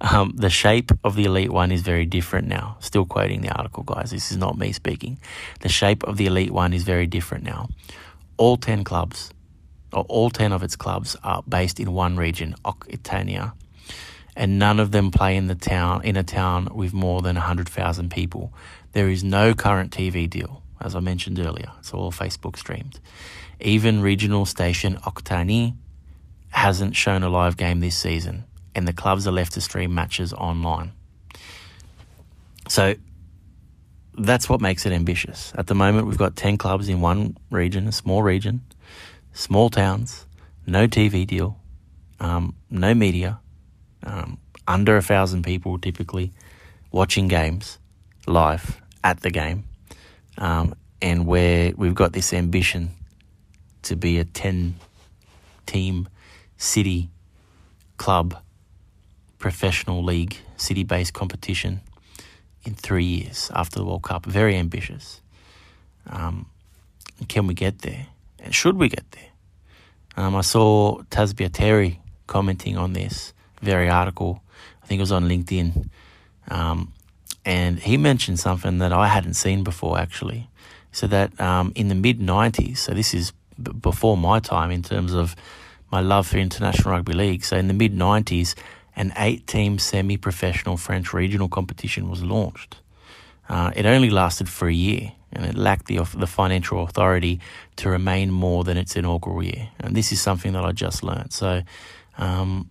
Um, 0.00 0.34
the 0.36 0.50
shape 0.50 0.90
of 1.02 1.14
the 1.14 1.24
Elite 1.24 1.50
One 1.50 1.72
is 1.72 1.80
very 1.80 2.04
different 2.04 2.46
now. 2.46 2.76
Still 2.80 3.06
quoting 3.06 3.40
the 3.40 3.48
article, 3.56 3.84
guys. 3.84 4.10
This 4.10 4.30
is 4.30 4.36
not 4.36 4.58
me 4.58 4.70
speaking. 4.72 5.18
The 5.60 5.70
shape 5.70 6.04
of 6.04 6.18
the 6.18 6.26
Elite 6.26 6.50
One 6.50 6.74
is 6.74 6.82
very 6.82 7.06
different 7.06 7.44
now. 7.44 7.70
All 8.36 8.58
10 8.58 8.84
clubs, 8.84 9.30
or 9.94 10.02
all 10.02 10.28
10 10.28 10.52
of 10.52 10.62
its 10.62 10.76
clubs, 10.76 11.16
are 11.24 11.42
based 11.48 11.80
in 11.80 11.94
one 11.94 12.18
region, 12.18 12.54
Occitania, 12.66 13.54
and 14.36 14.58
none 14.58 14.78
of 14.78 14.90
them 14.90 15.10
play 15.10 15.38
in 15.38 15.46
the 15.46 15.54
town 15.54 16.04
in 16.04 16.16
a 16.16 16.22
town 16.22 16.68
with 16.74 16.92
more 16.92 17.22
than 17.22 17.36
100,000 17.36 18.10
people. 18.10 18.52
There 18.92 19.08
is 19.08 19.24
no 19.24 19.54
current 19.54 19.90
TV 19.90 20.28
deal, 20.28 20.63
as 20.80 20.94
I 20.94 21.00
mentioned 21.00 21.38
earlier. 21.38 21.70
It's 21.78 21.92
all 21.92 22.12
Facebook 22.12 22.56
streamed. 22.56 23.00
Even 23.60 24.00
regional 24.00 24.46
station 24.46 24.96
Occitanie 25.04 25.74
hasn't 26.50 26.96
shown 26.96 27.22
a 27.22 27.28
live 27.28 27.56
game 27.56 27.80
this 27.80 27.96
season 27.96 28.44
and 28.74 28.88
the 28.88 28.92
clubs 28.92 29.26
are 29.26 29.32
left 29.32 29.52
to 29.52 29.60
stream 29.60 29.94
matches 29.94 30.32
online. 30.32 30.92
So 32.68 32.94
that's 34.16 34.48
what 34.48 34.60
makes 34.60 34.86
it 34.86 34.92
ambitious. 34.92 35.52
At 35.56 35.66
the 35.66 35.74
moment, 35.74 36.06
we've 36.06 36.18
got 36.18 36.36
10 36.36 36.58
clubs 36.58 36.88
in 36.88 37.00
one 37.00 37.36
region, 37.50 37.86
a 37.88 37.92
small 37.92 38.22
region, 38.22 38.62
small 39.32 39.70
towns, 39.70 40.26
no 40.66 40.86
TV 40.86 41.26
deal, 41.26 41.58
um, 42.20 42.54
no 42.70 42.94
media, 42.94 43.40
um, 44.02 44.38
under 44.66 44.96
a 44.96 45.02
thousand 45.02 45.42
people 45.42 45.78
typically 45.78 46.32
watching 46.90 47.28
games 47.28 47.78
live 48.26 48.80
at 49.02 49.20
the 49.20 49.30
game, 49.30 49.64
um, 50.38 50.74
and 51.00 51.26
where 51.26 51.72
we've 51.76 51.94
got 51.94 52.12
this 52.12 52.32
ambition 52.32 52.90
to 53.82 53.96
be 53.96 54.18
a 54.18 54.24
10 54.24 54.74
team 55.66 56.08
city 56.56 57.10
club 57.96 58.36
professional 59.38 60.02
league, 60.02 60.38
city 60.56 60.84
based 60.84 61.12
competition 61.12 61.80
in 62.64 62.74
three 62.74 63.04
years 63.04 63.50
after 63.54 63.78
the 63.78 63.84
World 63.84 64.02
Cup. 64.02 64.24
Very 64.24 64.56
ambitious. 64.56 65.20
Um, 66.08 66.46
can 67.28 67.46
we 67.46 67.54
get 67.54 67.80
there? 67.80 68.06
And 68.40 68.54
should 68.54 68.76
we 68.76 68.88
get 68.88 69.04
there? 69.12 69.28
Um, 70.16 70.36
I 70.36 70.42
saw 70.42 71.02
Tas 71.10 71.32
Baitieri 71.34 71.98
commenting 72.26 72.76
on 72.76 72.92
this 72.92 73.32
very 73.60 73.88
article. 73.88 74.42
I 74.82 74.86
think 74.86 74.98
it 74.98 75.02
was 75.02 75.12
on 75.12 75.28
LinkedIn. 75.28 75.88
Um, 76.48 76.92
and 77.44 77.78
he 77.78 77.96
mentioned 77.96 78.40
something 78.40 78.78
that 78.78 78.92
I 78.92 79.08
hadn't 79.08 79.34
seen 79.34 79.64
before 79.64 79.98
actually. 79.98 80.48
So 80.92 81.06
that 81.08 81.38
um, 81.40 81.72
in 81.74 81.88
the 81.88 81.94
mid 81.94 82.20
90s, 82.20 82.78
so 82.78 82.94
this 82.94 83.14
is 83.14 83.32
b- 83.60 83.72
before 83.72 84.16
my 84.16 84.38
time 84.38 84.70
in 84.70 84.82
terms 84.82 85.12
of 85.12 85.34
my 85.90 86.00
love 86.00 86.26
for 86.28 86.38
international 86.38 86.92
rugby 86.92 87.12
league. 87.12 87.44
So 87.44 87.56
in 87.56 87.68
the 87.68 87.74
mid 87.74 87.94
90s, 87.94 88.54
an 88.96 89.12
eight 89.16 89.46
team 89.46 89.78
semi 89.78 90.16
professional 90.16 90.76
French 90.76 91.12
regional 91.12 91.48
competition 91.48 92.08
was 92.08 92.22
launched. 92.22 92.76
Uh, 93.48 93.72
it 93.74 93.86
only 93.86 94.08
lasted 94.08 94.48
for 94.48 94.68
a 94.68 94.72
year, 94.72 95.12
and 95.32 95.44
it 95.44 95.56
lacked 95.56 95.86
the 95.86 95.98
the 96.16 96.26
financial 96.26 96.82
authority 96.84 97.40
to 97.76 97.90
remain 97.90 98.30
more 98.30 98.64
than 98.64 98.76
its 98.76 98.96
inaugural 98.96 99.42
year. 99.42 99.68
And 99.80 99.94
this 99.94 100.12
is 100.12 100.20
something 100.20 100.52
that 100.52 100.64
I 100.64 100.72
just 100.72 101.02
learned. 101.02 101.32
So, 101.32 101.62
um, 102.18 102.70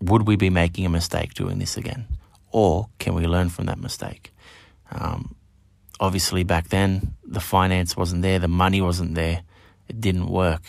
would 0.00 0.26
we 0.26 0.36
be 0.36 0.50
making 0.50 0.86
a 0.86 0.90
mistake 0.90 1.34
doing 1.34 1.58
this 1.58 1.76
again, 1.76 2.06
or 2.50 2.88
can 2.98 3.14
we 3.14 3.26
learn 3.26 3.48
from 3.48 3.66
that 3.66 3.78
mistake? 3.78 4.32
Um, 4.90 5.34
obviously, 6.00 6.44
back 6.44 6.68
then 6.68 7.14
the 7.24 7.40
finance 7.40 7.96
wasn't 7.96 8.22
there, 8.22 8.38
the 8.38 8.48
money 8.48 8.80
wasn't 8.80 9.14
there, 9.14 9.42
it 9.88 10.00
didn't 10.00 10.28
work. 10.28 10.62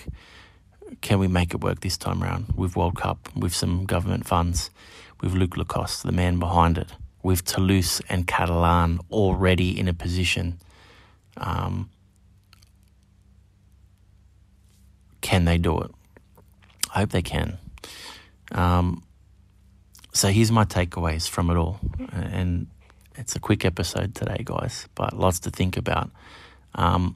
Can 1.02 1.20
we 1.20 1.28
make 1.28 1.54
it 1.54 1.62
work 1.62 1.82
this 1.82 1.98
time 1.98 2.24
around 2.24 2.54
with 2.56 2.76
World 2.76 2.98
Cup, 2.98 3.30
with 3.36 3.54
some 3.54 3.86
government 3.86 4.28
funds, 4.28 4.70
with 5.22 5.34
Luc 5.34 5.56
Lacoste, 5.56 6.04
the 6.04 6.12
man 6.12 6.40
behind 6.40 6.78
it? 6.78 6.90
with 7.24 7.44
Toulouse 7.46 8.02
and 8.10 8.26
Catalan 8.26 9.00
already 9.12 9.78
in 9.78 9.88
a 9.88 9.94
position. 9.94 10.60
Um, 11.38 11.90
can 15.22 15.46
they 15.46 15.58
do 15.58 15.80
it? 15.82 15.92
I 16.94 17.00
hope 17.00 17.10
they 17.12 17.22
can. 17.22 17.58
Um, 18.52 19.04
so 20.14 20.30
here's 20.30 20.52
my 20.52 20.66
takeaways 20.66 21.30
from 21.30 21.50
it 21.50 21.56
all, 21.56 21.80
and 22.12 22.68
it's 23.16 23.36
a 23.36 23.40
quick 23.40 23.66
episode 23.66 24.16
today, 24.16 24.42
guys, 24.44 24.88
but 24.96 25.14
lots 25.18 25.40
to 25.42 25.52
think 25.52 25.78
about. 25.78 26.10
Um, 26.76 27.16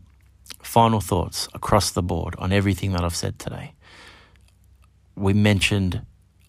final 0.62 1.00
thoughts 1.00 1.48
across 1.54 1.92
the 1.92 2.04
board 2.04 2.36
on 2.38 2.52
everything 2.52 2.94
that 2.94 3.04
I've 3.04 3.16
said 3.16 3.40
today. 3.40 3.74
We 5.16 5.34
mentioned 5.34 6.02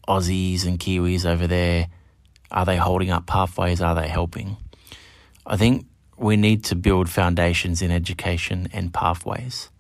Aussies 0.09 0.65
and 0.65 0.79
Kiwis 0.79 1.27
over 1.27 1.47
there 1.47 1.89
are 2.55 2.65
they 2.65 2.77
holding 2.77 3.11
up 3.11 3.27
pathways? 3.27 3.81
Are 3.81 3.97
they 3.97 4.07
helping? 4.07 4.57
I 5.45 5.57
think 5.57 5.87
we 6.17 6.37
need 6.37 6.65
to 6.65 6.77
build 6.77 7.11
foundations 7.11 7.83
in 7.83 7.91
education 7.91 8.69
and 8.73 8.95
pathways. 8.95 9.71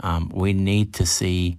Um, 0.00 0.30
we 0.34 0.52
need 0.52 0.94
to 0.94 1.06
see 1.06 1.58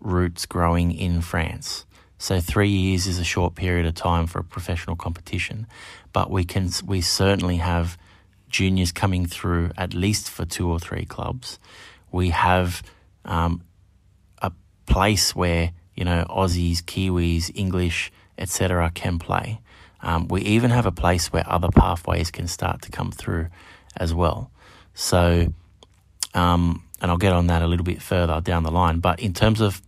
roots 0.00 0.44
growing 0.44 0.92
in 0.92 1.22
France. 1.22 1.86
So 2.18 2.40
three 2.40 2.70
years 2.70 3.06
is 3.06 3.18
a 3.18 3.24
short 3.24 3.54
period 3.54 3.86
of 3.86 3.94
time 3.94 4.26
for 4.26 4.38
a 4.38 4.44
professional 4.44 4.96
competition, 4.96 5.66
but 6.12 6.30
we 6.30 6.44
can 6.44 6.70
we 6.86 7.00
certainly 7.00 7.56
have 7.56 7.98
juniors 8.48 8.92
coming 8.92 9.26
through 9.26 9.70
at 9.76 9.94
least 9.94 10.30
for 10.30 10.44
two 10.44 10.70
or 10.70 10.78
three 10.78 11.04
clubs. 11.04 11.58
We 12.12 12.30
have 12.30 12.82
um, 13.24 13.62
a 14.40 14.52
place 14.86 15.34
where 15.34 15.72
you 15.96 16.04
know 16.04 16.24
Aussies, 16.30 16.78
Kiwis, 16.78 17.50
English, 17.54 18.12
etc. 18.38 18.90
can 18.94 19.18
play. 19.18 19.60
Um, 20.00 20.28
we 20.28 20.42
even 20.42 20.70
have 20.70 20.86
a 20.86 20.92
place 20.92 21.32
where 21.32 21.44
other 21.50 21.68
pathways 21.68 22.30
can 22.30 22.46
start 22.46 22.82
to 22.82 22.90
come 22.90 23.10
through 23.10 23.48
as 23.96 24.12
well. 24.12 24.50
So, 24.92 25.52
um, 26.34 26.84
and 27.00 27.10
I'll 27.10 27.16
get 27.16 27.32
on 27.32 27.46
that 27.46 27.62
a 27.62 27.66
little 27.66 27.84
bit 27.84 28.02
further 28.02 28.40
down 28.40 28.64
the 28.64 28.70
line. 28.70 29.00
But 29.00 29.20
in 29.20 29.32
terms 29.32 29.60
of 29.60 29.80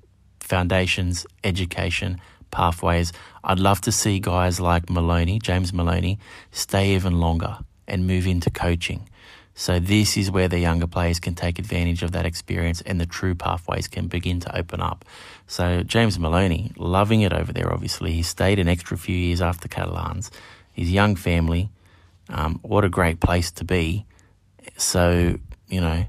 foundations, 0.47 1.27
education, 1.45 2.21
pathways, 2.51 3.13
I'd 3.45 3.59
love 3.59 3.81
to 3.83 3.93
see 3.93 4.19
guys 4.21 4.61
like 4.61 4.89
Maloney, 4.89 5.39
James 5.39 5.73
Maloney, 5.73 6.19
stay 6.51 6.95
even 6.95 7.21
longer 7.21 7.59
and 7.87 8.07
move 8.07 8.27
into 8.27 8.51
coaching. 8.51 9.09
So 9.55 9.81
this 9.81 10.19
is 10.19 10.31
where 10.31 10.49
the 10.49 10.59
younger 10.59 10.87
players 10.87 11.19
can 11.19 11.35
take 11.35 11.59
advantage 11.59 12.03
of 12.03 12.13
that 12.13 12.27
experience 12.27 12.83
and 12.83 13.01
the 13.01 13.07
true 13.07 13.35
pathways 13.35 13.89
can 13.89 14.07
begin 14.07 14.39
to 14.41 14.55
open 14.57 14.83
up. 14.83 15.05
So 15.47 15.83
James 15.83 16.19
Maloney, 16.19 16.73
loving 16.77 17.23
it 17.23 17.33
over 17.33 17.53
there, 17.53 17.73
obviously. 17.73 18.13
He 18.13 18.23
stayed 18.23 18.59
an 18.59 18.69
extra 18.69 18.99
few 18.99 19.17
years 19.17 19.41
after 19.41 19.67
Catalans. 19.67 20.31
His 20.73 20.93
young 20.93 21.17
family, 21.17 21.71
um, 22.29 22.59
what 22.63 22.85
a 22.85 22.91
great 22.91 23.21
place 23.21 23.51
to 23.53 23.65
be. 23.65 24.05
So, 24.77 25.39
you 25.69 25.81
know, 25.81 26.05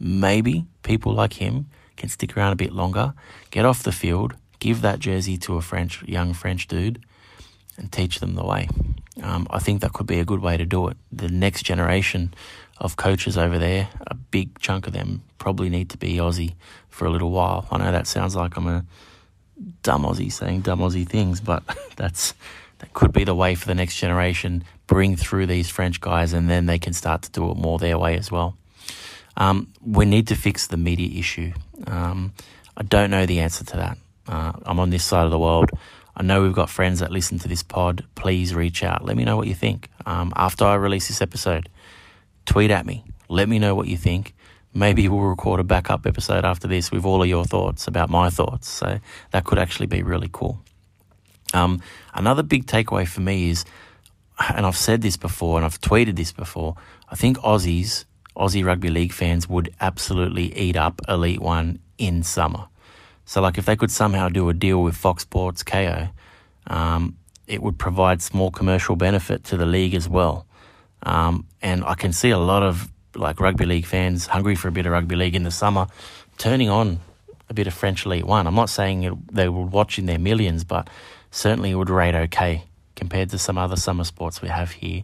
maybe 0.00 0.64
people 0.82 1.12
like 1.12 1.34
him 1.34 1.66
can 1.96 2.08
stick 2.08 2.36
around 2.36 2.52
a 2.52 2.56
bit 2.56 2.72
longer, 2.72 3.14
get 3.50 3.64
off 3.64 3.82
the 3.82 3.92
field, 3.92 4.34
give 4.58 4.80
that 4.82 4.98
jersey 4.98 5.36
to 5.38 5.56
a 5.56 5.60
French 5.60 6.02
young 6.02 6.32
French 6.32 6.68
dude, 6.68 7.02
and 7.76 7.92
teach 7.92 8.20
them 8.20 8.34
the 8.34 8.44
way. 8.44 8.68
Um, 9.22 9.46
I 9.50 9.58
think 9.58 9.80
that 9.80 9.92
could 9.92 10.06
be 10.06 10.20
a 10.20 10.24
good 10.24 10.40
way 10.40 10.56
to 10.56 10.64
do 10.64 10.88
it. 10.88 10.96
The 11.10 11.28
next 11.28 11.62
generation 11.62 12.34
of 12.78 12.96
coaches 12.96 13.38
over 13.38 13.58
there, 13.58 13.88
a 14.06 14.14
big 14.14 14.58
chunk 14.58 14.86
of 14.86 14.92
them 14.92 15.22
probably 15.38 15.68
need 15.68 15.90
to 15.90 15.98
be 15.98 16.16
Aussie 16.16 16.54
for 16.88 17.06
a 17.06 17.10
little 17.10 17.30
while. 17.30 17.66
I 17.70 17.78
know 17.78 17.92
that 17.92 18.06
sounds 18.06 18.36
like 18.36 18.56
I'm 18.56 18.66
a 18.66 18.84
dumb 19.82 20.02
Aussie 20.02 20.32
saying 20.32 20.62
dumb 20.62 20.80
Aussie 20.80 21.08
things, 21.08 21.40
but 21.40 21.62
that's 21.96 22.34
that 22.78 22.92
could 22.92 23.12
be 23.12 23.24
the 23.24 23.34
way 23.34 23.54
for 23.54 23.66
the 23.66 23.74
next 23.74 23.96
generation. 23.96 24.64
Bring 24.86 25.16
through 25.16 25.46
these 25.46 25.70
French 25.70 26.00
guys, 26.00 26.32
and 26.32 26.50
then 26.50 26.66
they 26.66 26.78
can 26.78 26.92
start 26.92 27.22
to 27.22 27.30
do 27.30 27.50
it 27.50 27.56
more 27.56 27.78
their 27.78 27.98
way 27.98 28.16
as 28.16 28.30
well. 28.30 28.56
Um, 29.36 29.72
we 29.84 30.04
need 30.04 30.28
to 30.28 30.34
fix 30.34 30.66
the 30.66 30.76
media 30.76 31.18
issue. 31.18 31.52
Um, 31.86 32.32
I 32.76 32.82
don't 32.82 33.10
know 33.10 33.26
the 33.26 33.40
answer 33.40 33.64
to 33.64 33.76
that. 33.76 33.98
Uh, 34.26 34.52
I'm 34.64 34.80
on 34.80 34.90
this 34.90 35.04
side 35.04 35.24
of 35.24 35.30
the 35.30 35.38
world. 35.38 35.70
I 36.16 36.22
know 36.22 36.42
we've 36.42 36.54
got 36.54 36.70
friends 36.70 37.00
that 37.00 37.10
listen 37.10 37.38
to 37.40 37.48
this 37.48 37.62
pod. 37.62 38.04
Please 38.14 38.54
reach 38.54 38.82
out. 38.82 39.04
Let 39.04 39.16
me 39.16 39.24
know 39.24 39.36
what 39.36 39.46
you 39.46 39.54
think. 39.54 39.90
Um, 40.06 40.32
after 40.36 40.64
I 40.64 40.74
release 40.74 41.08
this 41.08 41.20
episode, 41.20 41.68
tweet 42.46 42.70
at 42.70 42.86
me. 42.86 43.04
Let 43.28 43.48
me 43.48 43.58
know 43.58 43.74
what 43.74 43.86
you 43.88 43.96
think. 43.96 44.34
Maybe 44.72 45.08
we'll 45.08 45.20
record 45.20 45.60
a 45.60 45.64
backup 45.64 46.06
episode 46.06 46.44
after 46.44 46.68
this 46.68 46.90
with 46.90 47.04
all 47.04 47.22
of 47.22 47.28
your 47.28 47.44
thoughts 47.44 47.86
about 47.86 48.08
my 48.08 48.30
thoughts. 48.30 48.68
So 48.68 48.98
that 49.30 49.44
could 49.44 49.58
actually 49.58 49.86
be 49.86 50.02
really 50.02 50.30
cool. 50.32 50.60
Um, 51.54 51.80
another 52.14 52.42
big 52.42 52.66
takeaway 52.66 53.06
for 53.06 53.20
me 53.20 53.50
is, 53.50 53.64
and 54.54 54.66
I've 54.66 54.76
said 54.76 55.02
this 55.02 55.16
before 55.16 55.58
and 55.58 55.64
I've 55.64 55.80
tweeted 55.80 56.16
this 56.16 56.32
before, 56.32 56.76
I 57.08 57.14
think 57.14 57.38
Aussies, 57.38 58.04
Aussie 58.36 58.64
Rugby 58.64 58.88
League 58.88 59.12
fans 59.12 59.48
would 59.48 59.74
absolutely 59.80 60.56
eat 60.56 60.76
up 60.76 61.00
Elite 61.08 61.40
One 61.40 61.78
in 61.98 62.22
summer. 62.22 62.66
So, 63.24 63.40
like, 63.40 63.58
if 63.58 63.66
they 63.66 63.76
could 63.76 63.90
somehow 63.90 64.28
do 64.28 64.48
a 64.48 64.54
deal 64.54 64.82
with 64.82 64.96
Fox 64.96 65.22
Sports 65.22 65.62
Kayo, 65.64 66.10
um, 66.66 67.16
it 67.46 67.62
would 67.62 67.78
provide 67.78 68.22
small 68.22 68.50
commercial 68.50 68.96
benefit 68.96 69.44
to 69.44 69.56
the 69.56 69.66
league 69.66 69.94
as 69.94 70.08
well. 70.08 70.46
Um, 71.02 71.46
and 71.62 71.84
I 71.84 71.94
can 71.94 72.12
see 72.12 72.30
a 72.30 72.38
lot 72.38 72.62
of 72.62 72.88
like 73.14 73.40
rugby 73.40 73.64
league 73.64 73.86
fans 73.86 74.26
hungry 74.26 74.54
for 74.54 74.68
a 74.68 74.72
bit 74.72 74.86
of 74.86 74.92
rugby 74.92 75.16
league 75.16 75.34
in 75.34 75.42
the 75.42 75.50
summer, 75.50 75.86
turning 76.38 76.68
on 76.68 77.00
a 77.48 77.54
bit 77.54 77.66
of 77.66 77.74
French 77.74 78.04
Elite 78.04 78.26
One. 78.26 78.46
I'm 78.46 78.54
not 78.54 78.70
saying 78.70 79.04
it, 79.04 79.34
they 79.34 79.48
would 79.48 79.72
watch 79.72 79.98
in 79.98 80.06
their 80.06 80.18
millions, 80.18 80.64
but 80.64 80.88
certainly 81.30 81.70
it 81.70 81.74
would 81.76 81.90
rate 81.90 82.14
okay 82.14 82.64
compared 82.94 83.30
to 83.30 83.38
some 83.38 83.58
other 83.58 83.76
summer 83.76 84.04
sports 84.04 84.42
we 84.42 84.48
have 84.48 84.72
here. 84.72 85.02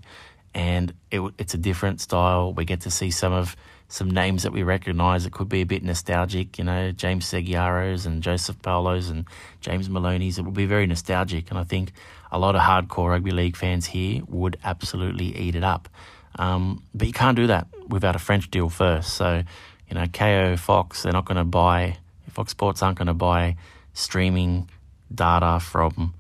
And 0.55 0.93
it, 1.11 1.21
it's 1.38 1.55
a 1.55 1.59
different 1.59 2.01
style. 2.01 2.53
We 2.53 2.65
get 2.65 2.83
to 2.83 2.91
see 2.91 3.11
some 3.11 3.33
of 3.33 3.57
some 3.88 4.11
names 4.11 4.43
that 4.45 4.53
we 4.53 4.62
recognise. 4.62 5.27
It 5.27 5.33
could 5.33 5.49
be 5.49 5.61
a 5.61 5.67
bit 5.67 5.83
nostalgic, 5.83 6.59
you 6.59 6.65
know, 6.65 6.93
James 6.93 7.27
Segeyaros 7.27 8.07
and 8.07 8.23
Joseph 8.23 8.59
Paulos 8.62 9.11
and 9.11 9.27
James 9.61 9.91
Maloney's. 9.91 10.38
It 10.38 10.43
will 10.43 10.53
be 10.53 10.65
very 10.67 10.87
nostalgic, 10.87 11.51
and 11.51 11.59
I 11.59 11.65
think 11.65 11.93
a 12.31 12.38
lot 12.38 12.57
of 12.57 12.62
hardcore 12.62 13.11
rugby 13.11 13.31
league 13.31 13.57
fans 13.57 13.87
here 13.87 14.23
would 14.29 14.57
absolutely 14.65 15.37
eat 15.37 15.55
it 15.55 15.65
up. 15.65 15.88
Um, 16.37 16.83
but 16.95 17.07
you 17.07 17.12
can't 17.12 17.37
do 17.37 17.47
that 17.49 17.67
without 17.87 18.17
a 18.17 18.19
French 18.19 18.51
deal 18.51 18.71
first. 18.71 19.15
So, 19.15 19.43
you 19.88 19.95
know, 19.95 20.05
Kayo 20.05 20.59
Fox, 20.59 21.03
they're 21.03 21.12
not 21.12 21.27
going 21.27 21.37
to 21.37 21.45
buy, 21.45 21.99
Fox 22.31 22.53
Sports 22.53 22.83
aren't 22.83 22.97
going 22.97 23.09
to 23.09 23.15
buy 23.15 23.57
streaming 23.93 24.71
data 25.15 25.61
from 25.61 26.15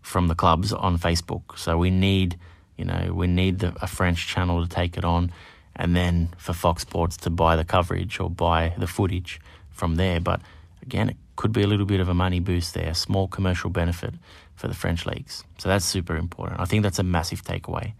from 0.00 0.28
the 0.28 0.34
clubs 0.34 0.72
on 0.72 0.98
Facebook. 0.98 1.58
So 1.58 1.78
we 1.78 1.90
need, 1.90 2.38
you 2.76 2.84
know, 2.84 3.12
we 3.12 3.26
need 3.26 3.60
the, 3.60 3.74
a 3.80 3.86
French 3.86 4.26
channel 4.26 4.62
to 4.62 4.68
take 4.68 4.96
it 4.96 5.04
on 5.04 5.32
and 5.76 5.94
then 5.94 6.30
for 6.36 6.52
Fox 6.52 6.82
Sports 6.82 7.16
to 7.18 7.30
buy 7.30 7.56
the 7.56 7.64
coverage 7.64 8.20
or 8.20 8.30
buy 8.30 8.74
the 8.78 8.86
footage 8.86 9.40
from 9.70 9.96
there. 9.96 10.20
But 10.20 10.40
again, 10.82 11.10
it 11.10 11.16
could 11.36 11.52
be 11.52 11.62
a 11.62 11.66
little 11.66 11.86
bit 11.86 12.00
of 12.00 12.08
a 12.08 12.14
money 12.14 12.40
boost 12.40 12.74
there, 12.74 12.90
a 12.90 12.94
small 12.94 13.28
commercial 13.28 13.70
benefit 13.70 14.14
for 14.54 14.68
the 14.68 14.74
French 14.74 15.04
leagues. 15.04 15.44
So 15.58 15.68
that's 15.68 15.84
super 15.84 16.16
important. 16.16 16.60
I 16.60 16.64
think 16.64 16.82
that's 16.82 16.98
a 16.98 17.02
massive 17.02 17.42
takeaway, 17.42 17.92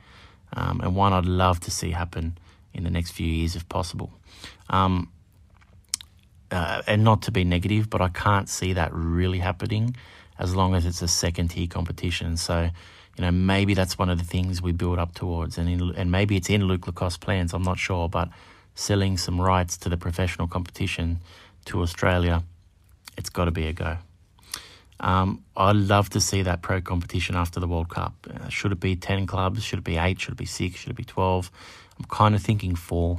um, 0.53 0.81
and 0.81 0.95
one 0.95 1.13
I'd 1.13 1.27
love 1.27 1.61
to 1.61 1.71
see 1.71 1.91
happen 1.91 2.39
in 2.73 2.85
the 2.85 2.91
next 2.91 3.13
few 3.13 3.27
years 3.27 3.57
if 3.57 3.69
possible. 3.69 4.11
Um, 4.71 5.11
uh, 6.51 6.83
and 6.87 7.03
not 7.03 7.23
to 7.23 7.33
be 7.33 7.43
negative, 7.43 7.91
but 7.91 8.01
I 8.01 8.09
can't 8.09 8.49
see 8.49 8.75
that 8.75 8.93
really 8.93 9.39
happening 9.39 9.97
as 10.39 10.55
long 10.55 10.75
as 10.75 10.87
it's 10.87 11.03
a 11.03 11.09
second 11.09 11.49
tier 11.49 11.67
competition. 11.67 12.37
So 12.37 12.71
you 13.17 13.23
know, 13.23 13.31
maybe 13.31 13.75
that's 13.75 13.99
one 13.99 14.11
of 14.11 14.19
the 14.19 14.25
things 14.25 14.61
we 14.61 14.73
build 14.73 14.99
up 14.99 15.15
towards, 15.15 15.59
and 15.59 15.69
in, 15.69 15.95
and 15.97 16.11
maybe 16.11 16.37
it's 16.37 16.51
in 16.51 16.67
Luc 16.67 16.87
Lacoste 16.87 17.21
plans. 17.21 17.53
I'm 17.53 17.63
not 17.63 17.79
sure, 17.79 18.09
but 18.09 18.29
selling 18.75 19.17
some 19.17 19.41
rights 19.41 19.77
to 19.79 19.89
the 19.89 19.97
professional 19.97 20.49
competition 20.49 21.21
to 21.67 21.83
Australia, 21.83 22.43
it's 23.17 23.31
got 23.31 23.45
to 23.45 23.51
be 23.51 23.67
a 23.67 23.73
go. 23.73 23.99
Um, 25.01 25.45
I'd 25.57 25.77
love 25.77 26.11
to 26.11 26.21
see 26.21 26.43
that 26.43 26.63
pro 26.63 26.81
competition 26.81 27.37
after 27.37 27.61
the 27.61 27.67
World 27.69 27.89
Cup. 27.89 28.15
Uh, 28.29 28.49
should 28.49 28.73
it 28.73 28.81
be 28.81 28.97
10 28.97 29.27
clubs? 29.27 29.63
Should 29.63 29.81
it 29.81 29.85
be 29.85 29.97
8? 29.97 30.21
Should 30.21 30.33
it 30.33 30.39
be 30.39 30.47
6? 30.47 30.77
Should 30.77 30.91
it 30.91 30.97
be 30.97 31.05
12? 31.05 31.51
I'm 31.99 32.05
kind 32.07 32.35
of 32.35 32.43
thinking 32.43 32.75
4. 32.75 33.19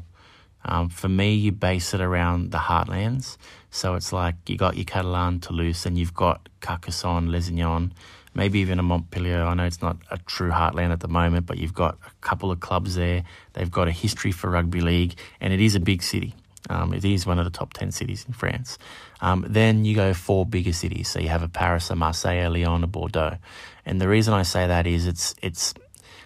Um, 0.65 0.89
for 0.89 1.07
me, 1.07 1.35
you 1.35 1.51
base 1.51 1.93
it 1.93 2.01
around 2.01 2.51
the 2.51 2.57
heartlands. 2.57 3.37
So 3.69 3.93
it's 3.95 4.11
like 4.11 4.35
you 4.47 4.57
got 4.57 4.75
your 4.75 4.85
Catalan, 4.85 5.39
Toulouse, 5.39 5.85
and 5.85 5.97
you've 5.97 6.13
got 6.13 6.49
Carcassonne, 6.61 7.29
Lézignan, 7.29 7.91
maybe 8.35 8.59
even 8.59 8.77
a 8.79 8.83
Montpellier. 8.83 9.43
I 9.43 9.53
know 9.53 9.63
it's 9.63 9.81
not 9.81 9.97
a 10.11 10.17
true 10.19 10.51
heartland 10.51 10.91
at 10.91 10.99
the 10.99 11.07
moment, 11.07 11.45
but 11.45 11.57
you've 11.57 11.73
got 11.73 11.97
a 12.05 12.11
couple 12.21 12.51
of 12.51 12.59
clubs 12.59 12.95
there. 12.95 13.23
They've 13.53 13.71
got 13.71 13.87
a 13.87 13.91
history 13.91 14.31
for 14.31 14.49
rugby 14.49 14.81
league, 14.81 15.15
and 15.41 15.53
it 15.53 15.61
is 15.61 15.75
a 15.75 15.79
big 15.79 16.03
city. 16.03 16.35
Um, 16.69 16.93
it 16.93 17.05
is 17.05 17.25
one 17.25 17.39
of 17.39 17.45
the 17.45 17.51
top 17.51 17.73
10 17.73 17.91
cities 17.91 18.25
in 18.27 18.33
France. 18.33 18.77
Um, 19.21 19.45
then 19.47 19.85
you 19.85 19.95
go 19.95 20.13
four 20.13 20.45
bigger 20.45 20.73
cities. 20.73 21.07
So 21.07 21.19
you 21.19 21.29
have 21.29 21.43
a 21.43 21.47
Paris, 21.47 21.89
a 21.89 21.95
Marseille, 21.95 22.47
a 22.47 22.49
Lyon, 22.49 22.83
a 22.83 22.87
Bordeaux. 22.87 23.37
And 23.85 24.01
the 24.01 24.07
reason 24.07 24.33
I 24.33 24.43
say 24.43 24.67
that 24.67 24.87
is 24.87 25.05
it's, 25.05 25.35
it's, 25.41 25.73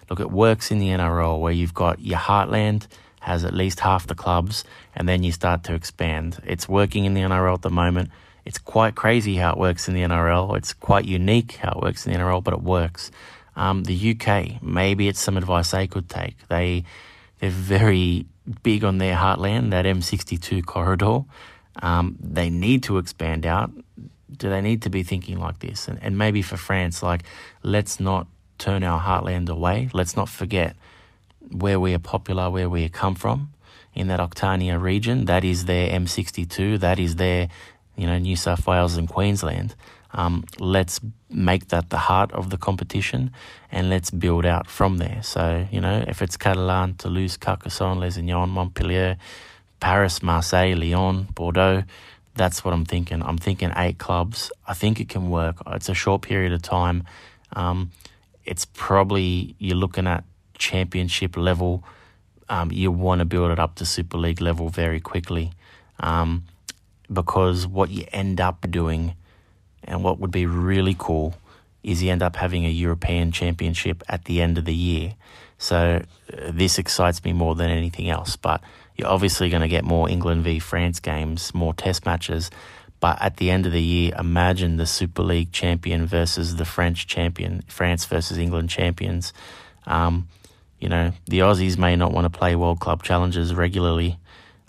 look, 0.08 0.18
it 0.20 0.30
works 0.30 0.70
in 0.70 0.78
the 0.78 0.88
NRL 0.88 1.40
where 1.40 1.52
you've 1.52 1.74
got 1.74 2.00
your 2.00 2.18
heartland 2.18 2.86
has 3.20 3.44
at 3.44 3.52
least 3.52 3.80
half 3.80 4.06
the 4.06 4.14
clubs 4.14 4.64
and 4.94 5.06
then 5.06 5.22
you 5.22 5.30
start 5.30 5.64
to 5.64 5.74
expand. 5.74 6.38
It's 6.44 6.68
working 6.68 7.04
in 7.04 7.12
the 7.12 7.20
NRL 7.20 7.54
at 7.54 7.62
the 7.62 7.70
moment. 7.70 8.10
It's 8.50 8.58
quite 8.58 8.96
crazy 8.96 9.36
how 9.36 9.52
it 9.52 9.58
works 9.58 9.86
in 9.86 9.94
the 9.94 10.00
NRL. 10.00 10.56
It's 10.56 10.72
quite 10.72 11.04
unique 11.04 11.52
how 11.62 11.70
it 11.70 11.82
works 11.84 12.04
in 12.04 12.12
the 12.12 12.18
NRL, 12.18 12.42
but 12.42 12.52
it 12.52 12.60
works. 12.60 13.12
Um, 13.54 13.84
the 13.84 14.10
UK, 14.10 14.60
maybe 14.60 15.06
it's 15.06 15.20
some 15.20 15.36
advice 15.36 15.70
they 15.70 15.86
could 15.86 16.08
take. 16.08 16.36
They, 16.48 16.82
they're 17.38 17.48
very 17.48 18.26
big 18.64 18.82
on 18.82 18.98
their 18.98 19.14
heartland, 19.14 19.70
that 19.70 19.84
M62 19.84 20.66
corridor. 20.66 21.20
Um, 21.80 22.16
they 22.20 22.50
need 22.50 22.82
to 22.82 22.98
expand 22.98 23.46
out. 23.46 23.70
Do 24.36 24.50
they 24.50 24.60
need 24.60 24.82
to 24.82 24.90
be 24.90 25.04
thinking 25.04 25.38
like 25.38 25.60
this? 25.60 25.86
And, 25.86 26.02
and 26.02 26.18
maybe 26.18 26.42
for 26.42 26.56
France, 26.56 27.04
like, 27.04 27.22
let's 27.62 28.00
not 28.00 28.26
turn 28.58 28.82
our 28.82 29.00
heartland 29.00 29.48
away. 29.48 29.90
Let's 29.92 30.16
not 30.16 30.28
forget 30.28 30.74
where 31.52 31.78
we 31.78 31.94
are 31.94 32.00
popular, 32.00 32.50
where 32.50 32.68
we 32.68 32.88
come 32.88 33.14
from 33.14 33.52
in 33.94 34.08
that 34.08 34.18
Occitania 34.18 34.76
region. 34.76 35.26
That 35.26 35.44
is 35.44 35.66
their 35.66 35.88
M62. 35.90 36.80
That 36.80 36.98
is 36.98 37.14
their, 37.14 37.48
you 38.00 38.06
know, 38.06 38.18
New 38.18 38.36
South 38.36 38.66
Wales 38.66 38.96
and 38.96 39.08
Queensland. 39.08 39.74
Um, 40.12 40.44
let's 40.58 41.00
make 41.28 41.68
that 41.68 41.90
the 41.90 41.98
heart 41.98 42.32
of 42.32 42.50
the 42.50 42.56
competition 42.56 43.30
and 43.70 43.90
let's 43.90 44.10
build 44.10 44.44
out 44.44 44.66
from 44.66 44.96
there. 44.98 45.20
So, 45.22 45.66
you 45.70 45.80
know, 45.80 46.02
if 46.08 46.22
it's 46.22 46.36
Catalan, 46.36 46.94
Toulouse, 46.94 47.36
Carcassonne, 47.36 47.98
Lézignan, 47.98 48.48
Montpellier, 48.48 49.18
Paris, 49.78 50.22
Marseille, 50.22 50.74
Lyon, 50.74 51.28
Bordeaux, 51.34 51.84
that's 52.34 52.64
what 52.64 52.72
I'm 52.74 52.84
thinking. 52.84 53.22
I'm 53.22 53.38
thinking 53.38 53.70
eight 53.76 53.98
clubs. 53.98 54.50
I 54.66 54.74
think 54.74 54.98
it 54.98 55.08
can 55.08 55.30
work. 55.30 55.56
It's 55.68 55.88
a 55.88 55.94
short 55.94 56.22
period 56.22 56.52
of 56.52 56.62
time. 56.62 57.04
Um, 57.52 57.90
it's 58.44 58.64
probably, 58.64 59.54
you're 59.58 59.76
looking 59.76 60.06
at 60.06 60.24
championship 60.58 61.36
level. 61.36 61.84
Um, 62.48 62.72
you 62.72 62.90
want 62.90 63.20
to 63.20 63.24
build 63.24 63.52
it 63.52 63.58
up 63.58 63.76
to 63.76 63.86
Super 63.86 64.16
League 64.16 64.40
level 64.40 64.70
very 64.70 65.00
quickly 65.00 65.52
um, 66.00 66.44
because 67.12 67.66
what 67.66 67.90
you 67.90 68.04
end 68.12 68.40
up 68.40 68.70
doing 68.70 69.14
and 69.84 70.04
what 70.04 70.18
would 70.18 70.30
be 70.30 70.46
really 70.46 70.94
cool 70.98 71.34
is 71.82 72.02
you 72.02 72.10
end 72.10 72.22
up 72.22 72.36
having 72.36 72.64
a 72.66 72.70
European 72.70 73.32
Championship 73.32 74.02
at 74.08 74.26
the 74.26 74.40
end 74.42 74.58
of 74.58 74.64
the 74.64 74.74
year. 74.74 75.14
So 75.58 76.02
uh, 76.32 76.50
this 76.52 76.78
excites 76.78 77.24
me 77.24 77.32
more 77.32 77.54
than 77.54 77.70
anything 77.70 78.08
else. 78.08 78.36
But 78.36 78.62
you're 78.96 79.08
obviously 79.08 79.48
going 79.48 79.62
to 79.62 79.68
get 79.68 79.84
more 79.84 80.08
England 80.08 80.44
v 80.44 80.58
France 80.58 81.00
games, 81.00 81.54
more 81.54 81.74
Test 81.74 82.04
matches. 82.04 82.50
But 83.00 83.20
at 83.22 83.38
the 83.38 83.50
end 83.50 83.64
of 83.64 83.72
the 83.72 83.82
year, 83.82 84.12
imagine 84.18 84.76
the 84.76 84.86
Super 84.86 85.22
League 85.22 85.52
champion 85.52 86.06
versus 86.06 86.56
the 86.56 86.66
French 86.66 87.06
champion, 87.06 87.62
France 87.66 88.04
versus 88.04 88.36
England 88.36 88.68
champions. 88.68 89.32
Um, 89.86 90.28
you 90.78 90.90
know, 90.90 91.12
the 91.26 91.40
Aussies 91.40 91.78
may 91.78 91.96
not 91.96 92.12
want 92.12 92.30
to 92.30 92.38
play 92.38 92.54
World 92.56 92.80
Club 92.80 93.02
Challenges 93.02 93.54
regularly, 93.54 94.18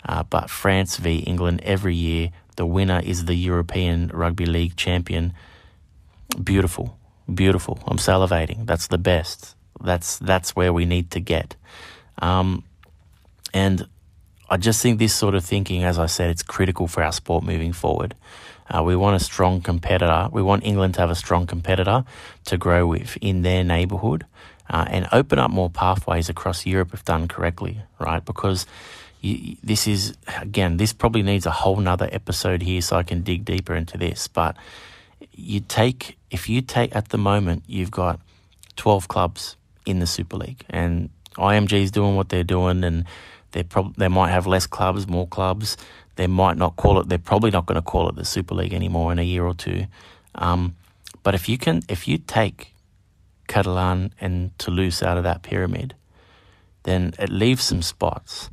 uh, 0.04 0.22
but 0.22 0.50
France 0.50 0.96
v 0.96 1.18
England 1.18 1.60
every 1.64 1.94
year 1.94 2.30
the 2.56 2.66
winner 2.66 3.00
is 3.02 3.24
the 3.24 3.34
European 3.34 4.08
Rugby 4.12 4.46
League 4.46 4.76
champion. 4.76 5.32
Beautiful, 6.42 6.98
beautiful. 7.32 7.78
I'm 7.86 7.96
salivating. 7.96 8.66
That's 8.66 8.88
the 8.88 8.98
best. 8.98 9.56
That's 9.80 10.18
that's 10.18 10.54
where 10.54 10.72
we 10.72 10.84
need 10.84 11.10
to 11.12 11.20
get. 11.20 11.56
Um, 12.18 12.64
and 13.54 13.88
I 14.48 14.58
just 14.58 14.82
think 14.82 14.98
this 14.98 15.14
sort 15.14 15.34
of 15.34 15.44
thinking, 15.44 15.82
as 15.84 15.98
I 15.98 16.06
said, 16.06 16.30
it's 16.30 16.42
critical 16.42 16.86
for 16.86 17.02
our 17.02 17.12
sport 17.12 17.42
moving 17.44 17.72
forward. 17.72 18.14
Uh, 18.68 18.82
we 18.82 18.96
want 18.96 19.16
a 19.16 19.24
strong 19.24 19.60
competitor. 19.60 20.28
We 20.30 20.42
want 20.42 20.64
England 20.64 20.94
to 20.94 21.00
have 21.00 21.10
a 21.10 21.14
strong 21.14 21.46
competitor 21.46 22.04
to 22.46 22.56
grow 22.56 22.86
with 22.86 23.18
in 23.20 23.42
their 23.42 23.64
neighbourhood 23.64 24.24
uh, 24.72 24.86
and 24.88 25.06
open 25.12 25.38
up 25.38 25.50
more 25.50 25.70
pathways 25.70 26.28
across 26.28 26.64
Europe 26.64 26.94
if 26.94 27.04
done 27.04 27.28
correctly, 27.28 27.80
right? 28.00 28.24
Because 28.24 28.66
you, 29.20 29.56
this 29.62 29.86
is 29.86 30.16
again, 30.40 30.78
this 30.78 30.92
probably 30.92 31.22
needs 31.22 31.46
a 31.46 31.50
whole 31.50 31.76
nother 31.76 32.08
episode 32.10 32.62
here, 32.62 32.80
so 32.80 32.96
I 32.96 33.02
can 33.02 33.22
dig 33.22 33.44
deeper 33.44 33.74
into 33.74 33.98
this. 33.98 34.26
But 34.28 34.56
you 35.32 35.60
take 35.60 36.16
if 36.30 36.48
you 36.48 36.62
take 36.62 36.96
at 36.96 37.10
the 37.10 37.18
moment, 37.18 37.64
you've 37.66 37.90
got 37.90 38.18
twelve 38.76 39.08
clubs 39.08 39.56
in 39.84 39.98
the 39.98 40.06
Super 40.06 40.38
League, 40.38 40.64
and 40.70 41.10
IMG 41.36 41.74
is 41.74 41.90
doing 41.90 42.16
what 42.16 42.30
they're 42.30 42.42
doing, 42.42 42.82
and 42.82 43.04
they 43.52 43.62
prob- 43.62 43.94
they 43.96 44.08
might 44.08 44.30
have 44.30 44.46
less 44.46 44.66
clubs, 44.66 45.06
more 45.06 45.28
clubs. 45.28 45.76
They 46.16 46.26
might 46.26 46.56
not 46.56 46.76
call 46.76 46.98
it. 47.00 47.08
They're 47.08 47.18
probably 47.18 47.50
not 47.50 47.66
going 47.66 47.76
to 47.76 47.82
call 47.82 48.08
it 48.08 48.16
the 48.16 48.24
Super 48.24 48.54
League 48.54 48.74
anymore 48.74 49.12
in 49.12 49.18
a 49.18 49.22
year 49.22 49.44
or 49.44 49.54
two. 49.54 49.86
Um, 50.34 50.76
but 51.22 51.34
if 51.34 51.48
you 51.48 51.58
can, 51.58 51.82
if 51.88 52.08
you 52.08 52.18
take 52.18 52.72
Catalan 53.52 54.14
and 54.18 54.56
Toulouse 54.58 55.02
out 55.02 55.18
of 55.18 55.24
that 55.24 55.42
pyramid, 55.42 55.94
then 56.84 57.12
it 57.18 57.28
leaves 57.28 57.62
some 57.62 57.82
spots. 57.82 58.48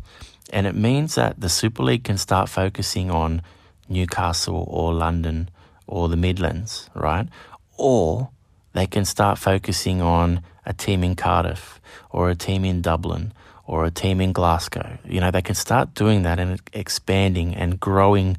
And 0.52 0.68
it 0.68 0.76
means 0.76 1.16
that 1.16 1.40
the 1.40 1.48
Super 1.48 1.84
League 1.84 2.04
can 2.04 2.18
start 2.18 2.50
focusing 2.50 3.10
on 3.10 3.42
Newcastle 3.88 4.66
or 4.68 4.94
London 4.94 5.50
or 5.88 6.10
the 6.10 6.18
Midlands, 6.18 6.90
right? 6.94 7.30
Or 7.78 8.30
they 8.74 8.88
can 8.88 9.06
start 9.06 9.38
focusing 9.38 10.02
on 10.02 10.42
a 10.66 10.74
team 10.74 11.04
in 11.04 11.16
Cardiff 11.16 11.80
or 12.10 12.30
a 12.30 12.36
team 12.36 12.66
in 12.66 12.82
Dublin 12.82 13.32
or 13.66 13.86
a 13.86 13.92
team 13.92 14.20
in 14.20 14.34
Glasgow. 14.34 14.98
You 15.06 15.22
know, 15.22 15.32
they 15.32 15.42
can 15.42 15.56
start 15.56 15.94
doing 15.94 16.24
that 16.24 16.40
and 16.40 16.60
expanding 16.74 17.56
and 17.56 17.80
growing 17.80 18.38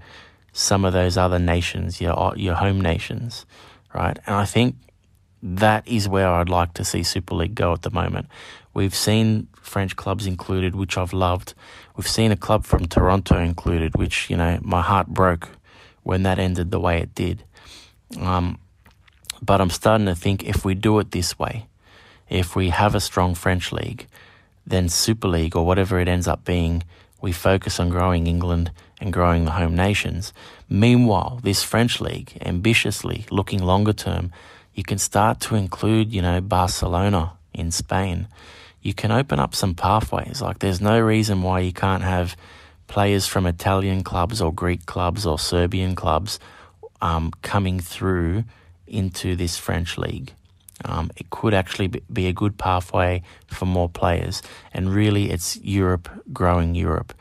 some 0.53 0.85
of 0.85 0.92
those 0.92 1.16
other 1.16 1.38
nations, 1.38 2.01
your 2.01 2.35
your 2.37 2.57
home 2.57 2.81
nations, 2.81 3.46
right? 3.94 4.18
And 4.27 4.35
I 4.37 4.44
think 4.44 4.75
that 5.42 5.87
is 5.88 6.09
where 6.09 6.29
I'd 6.29 6.48
like 6.48 6.74
to 6.74 6.85
see 6.85 7.03
Super 7.03 7.35
League 7.35 7.55
go 7.55 7.72
at 7.72 7.83
the 7.83 7.90
moment. 7.90 8.26
We've 8.74 8.94
seen 8.94 9.48
French 9.62 9.96
clubs 9.96 10.26
included, 10.26 10.74
which 10.76 10.96
I've 10.96 11.12
loved. 11.12 11.55
We've 11.96 12.07
seen 12.09 12.33
a 12.33 12.37
club 12.37 12.64
from 12.64 12.87
Toronto 12.87 13.38
included, 13.38 13.96
which, 13.96 14.31
you 14.31 14.37
know, 14.37 14.59
my 14.62 14.83
heart 14.83 15.09
broke 15.09 15.48
when 16.03 16.22
that 16.22 16.38
ended 16.38 16.70
the 16.70 16.81
way 16.81 17.00
it 17.00 17.14
did. 17.14 17.42
Um, 18.18 18.59
but 19.42 19.61
I'm 19.61 19.70
starting 19.70 20.07
to 20.07 20.14
think 20.14 20.44
if 20.44 20.64
we 20.64 20.74
do 20.74 20.98
it 20.98 21.11
this 21.11 21.38
way, 21.38 21.66
if 22.29 22.55
we 22.55 22.70
have 22.70 22.94
a 22.94 23.00
strong 23.00 23.35
French 23.35 23.72
league, 23.72 24.07
then 24.66 24.88
Super 24.88 25.29
League 25.29 25.57
or 25.57 25.66
whatever 25.66 25.98
it 25.98 26.09
ends 26.09 26.29
up 26.29 26.44
being, 26.44 26.83
we 27.20 27.33
focus 27.33 27.81
on 27.81 27.88
growing 27.88 28.26
England 28.26 28.70
and 29.00 29.12
growing 29.12 29.44
the 29.44 29.53
home 29.53 29.74
nations. 29.74 30.33
Meanwhile, 30.68 31.40
this 31.42 31.62
French 31.62 32.00
league, 32.00 32.37
ambitiously 32.42 33.26
looking 33.31 33.62
longer 33.62 33.92
term, 33.92 34.31
you 34.74 34.85
can 34.85 34.98
start 34.98 35.40
to 35.40 35.54
include, 35.54 36.12
you 36.12 36.22
know, 36.22 36.40
Barcelona 36.40 37.33
in 37.52 37.70
Spain 37.70 38.28
you 38.83 38.94
can 38.94 39.11
open 39.11 39.38
up 39.38 39.54
some 39.54 39.74
pathways. 39.74 40.40
Like 40.40 40.59
there's 40.59 40.80
no 40.80 40.98
reason 41.00 41.42
why 41.42 41.61
you 41.61 41.72
can't 41.72 42.02
have 42.02 42.37
players 42.87 43.26
from 43.26 43.46
Italian 43.46 44.02
clubs 44.02 44.40
or 44.40 44.52
Greek 44.52 44.87
clubs 44.87 45.26
or 45.26 45.38
Serbian 45.38 45.94
clubs 45.94 46.38
um, 47.00 47.30
coming 47.42 47.80
through 47.80 48.44
into 48.87 49.37
this 49.37 49.56
French 49.56 49.98
league. 49.98 50.33
Um, 50.85 51.11
it 51.16 51.28
could 51.28 51.52
actually 51.52 51.88
be 51.88 52.26
a 52.26 52.33
good 52.33 52.56
pathway 52.56 53.22
for 53.46 53.66
more 53.66 53.88
players. 53.88 54.42
And 54.72 54.94
really, 54.94 55.30
it's 55.30 55.59
Europe 55.59 56.09
growing 56.33 56.74
Europe. 56.74 57.12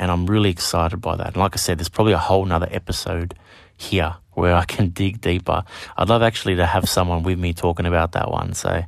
And 0.00 0.10
I'm 0.10 0.26
really 0.26 0.50
excited 0.50 0.96
by 0.96 1.14
that. 1.16 1.28
And 1.28 1.36
like 1.36 1.54
I 1.54 1.58
said, 1.58 1.78
there's 1.78 1.88
probably 1.88 2.12
a 2.12 2.18
whole 2.18 2.44
nother 2.44 2.68
episode 2.72 3.34
here 3.76 4.16
where 4.34 4.54
I 4.54 4.64
can 4.64 4.90
dig 4.90 5.20
deeper. 5.20 5.64
I'd 5.96 6.08
love 6.08 6.22
actually 6.22 6.56
to 6.56 6.66
have 6.66 6.88
someone 6.88 7.22
with 7.22 7.38
me 7.38 7.52
talking 7.52 7.86
about 7.86 8.12
that 8.12 8.30
one. 8.30 8.54
So 8.54 8.84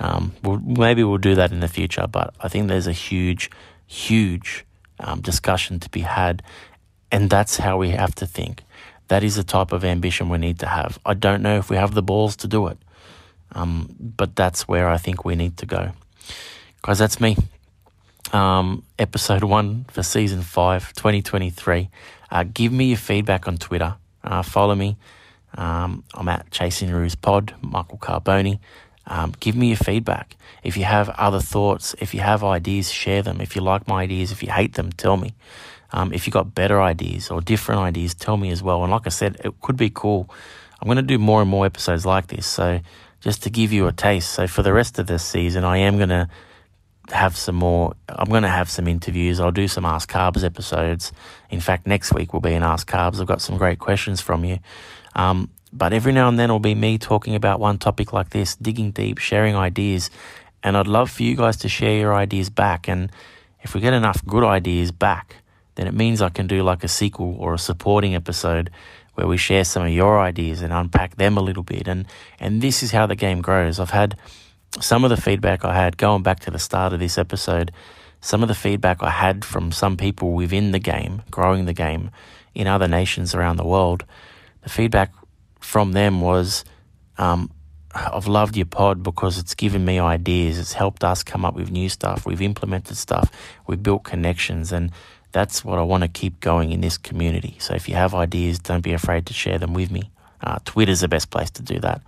um, 0.00 0.32
we'll, 0.42 0.58
maybe 0.58 1.04
we'll 1.04 1.18
do 1.18 1.34
that 1.34 1.52
in 1.52 1.60
the 1.60 1.68
future, 1.68 2.06
but 2.06 2.34
I 2.40 2.48
think 2.48 2.68
there's 2.68 2.86
a 2.86 2.92
huge, 2.92 3.50
huge 3.86 4.64
um, 4.98 5.20
discussion 5.20 5.78
to 5.80 5.90
be 5.90 6.00
had, 6.00 6.42
and 7.12 7.28
that's 7.28 7.58
how 7.58 7.76
we 7.76 7.90
have 7.90 8.14
to 8.16 8.26
think. 8.26 8.64
That 9.08 9.22
is 9.24 9.36
the 9.36 9.44
type 9.44 9.72
of 9.72 9.84
ambition 9.84 10.28
we 10.28 10.38
need 10.38 10.58
to 10.60 10.66
have. 10.66 10.98
I 11.04 11.14
don't 11.14 11.42
know 11.42 11.58
if 11.58 11.68
we 11.68 11.76
have 11.76 11.94
the 11.94 12.02
balls 12.02 12.36
to 12.36 12.48
do 12.48 12.68
it, 12.68 12.78
um, 13.52 13.94
but 13.98 14.36
that's 14.36 14.66
where 14.66 14.88
I 14.88 14.96
think 14.96 15.24
we 15.24 15.34
need 15.34 15.58
to 15.58 15.66
go. 15.66 15.92
Guys, 16.82 16.98
that's 16.98 17.20
me. 17.20 17.36
Um, 18.32 18.84
episode 18.98 19.44
one 19.44 19.84
for 19.90 20.02
season 20.02 20.42
five, 20.42 20.92
2023. 20.94 21.90
Uh, 22.30 22.44
give 22.44 22.72
me 22.72 22.86
your 22.86 22.96
feedback 22.96 23.48
on 23.48 23.58
Twitter. 23.58 23.96
Uh, 24.22 24.42
follow 24.42 24.74
me. 24.74 24.96
Um, 25.56 26.04
I'm 26.14 26.28
at 26.28 26.50
Chasing 26.50 26.90
Roos 26.90 27.14
Pod, 27.14 27.54
Michael 27.60 27.98
Carboni. 27.98 28.58
Um, 29.06 29.34
give 29.40 29.56
me 29.56 29.68
your 29.68 29.76
feedback. 29.76 30.36
If 30.62 30.76
you 30.76 30.84
have 30.84 31.08
other 31.10 31.40
thoughts, 31.40 31.94
if 32.00 32.14
you 32.14 32.20
have 32.20 32.44
ideas, 32.44 32.92
share 32.92 33.22
them. 33.22 33.40
If 33.40 33.56
you 33.56 33.62
like 33.62 33.88
my 33.88 34.02
ideas, 34.02 34.30
if 34.30 34.42
you 34.42 34.50
hate 34.50 34.74
them, 34.74 34.92
tell 34.92 35.16
me. 35.16 35.34
Um, 35.92 36.12
if 36.12 36.26
you 36.26 36.32
got 36.32 36.54
better 36.54 36.80
ideas 36.80 37.30
or 37.30 37.40
different 37.40 37.80
ideas, 37.80 38.14
tell 38.14 38.36
me 38.36 38.50
as 38.50 38.62
well. 38.62 38.82
And 38.82 38.92
like 38.92 39.06
I 39.06 39.10
said, 39.10 39.40
it 39.44 39.60
could 39.60 39.76
be 39.76 39.90
cool. 39.90 40.30
I'm 40.80 40.86
going 40.86 40.96
to 40.96 41.02
do 41.02 41.18
more 41.18 41.40
and 41.40 41.50
more 41.50 41.66
episodes 41.66 42.06
like 42.06 42.28
this. 42.28 42.46
So 42.46 42.80
just 43.20 43.42
to 43.42 43.50
give 43.50 43.72
you 43.72 43.86
a 43.88 43.92
taste. 43.92 44.30
So 44.30 44.46
for 44.46 44.62
the 44.62 44.72
rest 44.72 44.98
of 44.98 45.06
this 45.06 45.24
season, 45.24 45.64
I 45.64 45.78
am 45.78 45.96
going 45.96 46.10
to 46.10 46.28
have 47.10 47.36
some 47.36 47.56
more. 47.56 47.94
I'm 48.08 48.28
going 48.28 48.42
to 48.42 48.48
have 48.48 48.70
some 48.70 48.86
interviews. 48.88 49.40
I'll 49.40 49.50
do 49.50 49.68
some 49.68 49.84
Ask 49.84 50.10
Carbs 50.10 50.44
episodes. 50.44 51.12
In 51.50 51.60
fact, 51.60 51.86
next 51.86 52.12
week 52.12 52.32
will 52.32 52.40
be 52.40 52.54
an 52.54 52.62
Ask 52.62 52.88
Carbs. 52.88 53.20
I've 53.20 53.26
got 53.26 53.40
some 53.40 53.56
great 53.56 53.78
questions 53.78 54.20
from 54.20 54.44
you. 54.44 54.58
Um, 55.14 55.50
but 55.72 55.92
every 55.92 56.12
now 56.12 56.28
and 56.28 56.38
then 56.38 56.44
it'll 56.44 56.58
be 56.58 56.74
me 56.74 56.98
talking 56.98 57.34
about 57.34 57.60
one 57.60 57.78
topic 57.78 58.12
like 58.12 58.30
this, 58.30 58.56
digging 58.56 58.90
deep, 58.90 59.18
sharing 59.18 59.54
ideas. 59.54 60.10
And 60.62 60.76
I'd 60.76 60.86
love 60.86 61.10
for 61.10 61.22
you 61.22 61.36
guys 61.36 61.56
to 61.58 61.68
share 61.68 61.96
your 61.96 62.14
ideas 62.14 62.50
back. 62.50 62.88
And 62.88 63.10
if 63.62 63.74
we 63.74 63.80
get 63.80 63.94
enough 63.94 64.24
good 64.26 64.44
ideas 64.44 64.90
back, 64.90 65.36
then 65.76 65.86
it 65.86 65.94
means 65.94 66.20
I 66.20 66.28
can 66.28 66.46
do 66.46 66.62
like 66.62 66.84
a 66.84 66.88
sequel 66.88 67.36
or 67.38 67.54
a 67.54 67.58
supporting 67.58 68.14
episode 68.14 68.70
where 69.14 69.26
we 69.26 69.36
share 69.36 69.64
some 69.64 69.84
of 69.84 69.92
your 69.92 70.20
ideas 70.20 70.62
and 70.62 70.72
unpack 70.72 71.16
them 71.16 71.36
a 71.36 71.40
little 71.40 71.62
bit. 71.62 71.86
And, 71.88 72.06
and 72.38 72.60
this 72.60 72.82
is 72.82 72.90
how 72.90 73.06
the 73.06 73.16
game 73.16 73.40
grows. 73.40 73.78
I've 73.78 73.90
had 73.90 74.16
some 74.78 75.04
of 75.04 75.10
the 75.10 75.16
feedback 75.16 75.64
I 75.64 75.74
had 75.74 75.96
going 75.96 76.22
back 76.22 76.40
to 76.40 76.50
the 76.50 76.58
start 76.58 76.92
of 76.92 77.00
this 77.00 77.18
episode, 77.18 77.72
some 78.20 78.42
of 78.42 78.48
the 78.48 78.54
feedback 78.54 79.02
I 79.02 79.10
had 79.10 79.44
from 79.44 79.72
some 79.72 79.96
people 79.96 80.32
within 80.32 80.72
the 80.72 80.78
game, 80.78 81.22
growing 81.30 81.64
the 81.64 81.72
game 81.72 82.10
in 82.54 82.66
other 82.66 82.88
nations 82.88 83.34
around 83.34 83.56
the 83.56 83.66
world, 83.66 84.04
the 84.62 84.68
feedback 84.68 85.12
from 85.60 85.92
them 85.92 86.20
was, 86.20 86.64
um, 87.18 87.50
I've 87.94 88.28
loved 88.28 88.56
your 88.56 88.66
pod 88.66 89.02
because 89.02 89.38
it's 89.38 89.54
given 89.54 89.84
me 89.84 89.98
ideas. 89.98 90.58
It's 90.58 90.72
helped 90.72 91.02
us 91.02 91.22
come 91.22 91.44
up 91.44 91.54
with 91.54 91.70
new 91.70 91.88
stuff. 91.88 92.24
We've 92.24 92.42
implemented 92.42 92.96
stuff. 92.96 93.32
We've 93.66 93.82
built 93.82 94.04
connections. 94.04 94.70
And 94.70 94.92
that's 95.32 95.64
what 95.64 95.78
I 95.78 95.82
want 95.82 96.02
to 96.02 96.08
keep 96.08 96.40
going 96.40 96.72
in 96.72 96.80
this 96.80 96.96
community. 96.98 97.56
So 97.58 97.74
if 97.74 97.88
you 97.88 97.96
have 97.96 98.14
ideas, 98.14 98.60
don't 98.60 98.82
be 98.82 98.92
afraid 98.92 99.26
to 99.26 99.32
share 99.32 99.58
them 99.58 99.74
with 99.74 99.90
me. 99.90 100.10
Uh, 100.40 100.58
Twitter's 100.64 101.00
the 101.00 101.08
best 101.08 101.30
place 101.30 101.50
to 101.50 101.62
do 101.62 101.80
that. 101.80 102.00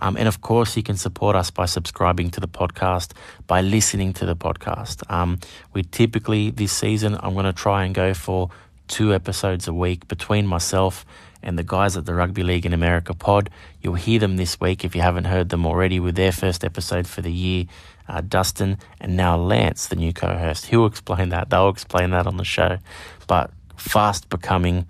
Um, 0.00 0.16
and 0.16 0.26
of 0.26 0.40
course, 0.40 0.76
you 0.76 0.82
can 0.82 0.96
support 0.96 1.36
us 1.36 1.50
by 1.50 1.66
subscribing 1.66 2.30
to 2.30 2.40
the 2.40 2.48
podcast, 2.48 3.12
by 3.46 3.60
listening 3.60 4.12
to 4.14 4.26
the 4.26 4.34
podcast. 4.34 5.08
Um, 5.10 5.38
we 5.72 5.82
typically, 5.82 6.50
this 6.50 6.72
season, 6.72 7.16
I'm 7.20 7.34
going 7.34 7.44
to 7.44 7.52
try 7.52 7.84
and 7.84 7.94
go 7.94 8.14
for 8.14 8.50
two 8.88 9.14
episodes 9.14 9.68
a 9.68 9.72
week 9.72 10.08
between 10.08 10.46
myself 10.46 11.04
and 11.42 11.58
the 11.58 11.62
guys 11.62 11.96
at 11.96 12.06
the 12.06 12.14
Rugby 12.14 12.42
League 12.42 12.66
in 12.66 12.72
America 12.72 13.14
pod. 13.14 13.50
You'll 13.80 13.94
hear 13.94 14.18
them 14.18 14.36
this 14.36 14.60
week 14.60 14.84
if 14.84 14.94
you 14.94 15.02
haven't 15.02 15.24
heard 15.24 15.48
them 15.48 15.64
already 15.64 16.00
with 16.00 16.16
their 16.16 16.32
first 16.32 16.64
episode 16.64 17.06
for 17.06 17.22
the 17.22 17.32
year. 17.32 17.66
Uh, 18.08 18.20
Dustin 18.20 18.76
and 19.00 19.16
now 19.16 19.36
Lance, 19.36 19.86
the 19.86 19.96
new 19.96 20.12
co 20.12 20.36
host. 20.36 20.66
He'll 20.66 20.86
explain 20.94 21.28
that. 21.30 21.50
They'll 21.50 21.68
explain 21.68 22.10
that 22.10 22.26
on 22.26 22.36
the 22.36 22.44
show. 22.44 22.78
But 23.26 23.52
fast 23.76 24.28
becoming, 24.28 24.86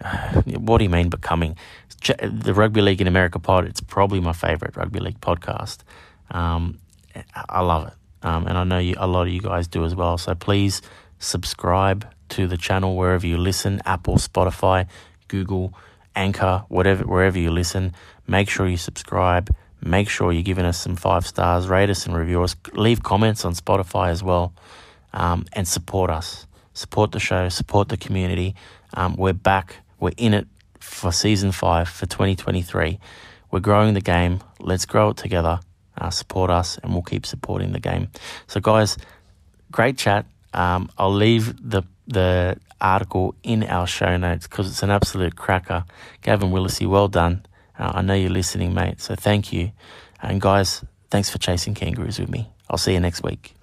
what 0.44 0.78
do 0.78 0.84
you 0.84 0.90
mean 0.90 1.08
becoming? 1.08 1.56
The 2.22 2.54
Rugby 2.54 2.80
League 2.80 3.00
in 3.00 3.06
America 3.06 3.38
pod, 3.38 3.66
it's 3.66 3.80
probably 3.80 4.20
my 4.20 4.32
favorite 4.32 4.76
rugby 4.76 5.00
league 5.00 5.20
podcast. 5.20 5.78
Um, 6.30 6.78
I 7.48 7.60
love 7.60 7.88
it. 7.88 7.94
Um, 8.22 8.46
and 8.46 8.56
I 8.56 8.64
know 8.64 8.78
you, 8.78 8.94
a 8.98 9.06
lot 9.06 9.22
of 9.22 9.32
you 9.32 9.40
guys 9.40 9.66
do 9.66 9.84
as 9.84 9.94
well. 9.94 10.18
So 10.18 10.34
please 10.34 10.82
subscribe 11.18 12.06
to 12.30 12.46
the 12.46 12.56
channel 12.56 12.96
wherever 12.96 13.26
you 13.26 13.36
listen 13.36 13.80
Apple, 13.84 14.16
Spotify, 14.16 14.86
Google, 15.28 15.74
Anchor, 16.14 16.64
whatever, 16.68 17.04
wherever 17.04 17.38
you 17.38 17.50
listen. 17.50 17.94
Make 18.26 18.48
sure 18.48 18.66
you 18.66 18.76
subscribe. 18.76 19.54
Make 19.82 20.08
sure 20.10 20.32
you're 20.32 20.42
giving 20.42 20.66
us 20.66 20.78
some 20.78 20.96
five 20.96 21.26
stars, 21.26 21.66
rate 21.68 21.88
us 21.88 22.04
and 22.06 22.14
review 22.14 22.42
us. 22.42 22.54
Leave 22.74 23.02
comments 23.02 23.44
on 23.44 23.54
Spotify 23.54 24.10
as 24.10 24.22
well, 24.22 24.52
um, 25.14 25.46
and 25.54 25.66
support 25.66 26.10
us. 26.10 26.46
Support 26.74 27.12
the 27.12 27.20
show, 27.20 27.48
support 27.48 27.88
the 27.88 27.96
community. 27.96 28.54
Um, 28.92 29.16
we're 29.16 29.32
back. 29.32 29.76
We're 30.00 30.12
in 30.16 30.34
it 30.34 30.46
for 30.80 31.12
season 31.12 31.52
five 31.52 31.88
for 31.88 32.06
2023. 32.06 32.98
We're 33.50 33.60
growing 33.60 33.94
the 33.94 34.00
game. 34.00 34.40
Let's 34.58 34.86
grow 34.86 35.10
it 35.10 35.16
together. 35.16 35.60
Uh, 35.98 36.10
support 36.10 36.50
us, 36.50 36.78
and 36.78 36.92
we'll 36.92 37.02
keep 37.02 37.26
supporting 37.26 37.72
the 37.72 37.80
game. 37.80 38.08
So, 38.46 38.60
guys, 38.60 38.96
great 39.70 39.98
chat. 39.98 40.24
Um, 40.54 40.90
I'll 40.96 41.12
leave 41.14 41.54
the 41.70 41.82
the 42.06 42.56
article 42.80 43.34
in 43.42 43.62
our 43.64 43.86
show 43.86 44.16
notes 44.16 44.46
because 44.46 44.68
it's 44.68 44.82
an 44.82 44.90
absolute 44.90 45.36
cracker. 45.36 45.84
Gavin 46.22 46.50
Willacy, 46.50 46.86
well 46.86 47.08
done. 47.08 47.44
Uh, 47.78 47.92
I 47.94 48.02
know 48.02 48.14
you're 48.14 48.30
listening, 48.30 48.74
mate. 48.74 49.00
So 49.00 49.14
thank 49.14 49.52
you. 49.52 49.72
And 50.22 50.40
guys, 50.40 50.84
thanks 51.10 51.30
for 51.30 51.38
chasing 51.38 51.74
kangaroos 51.74 52.18
with 52.18 52.30
me. 52.30 52.50
I'll 52.68 52.78
see 52.78 52.94
you 52.94 53.00
next 53.00 53.22
week. 53.22 53.59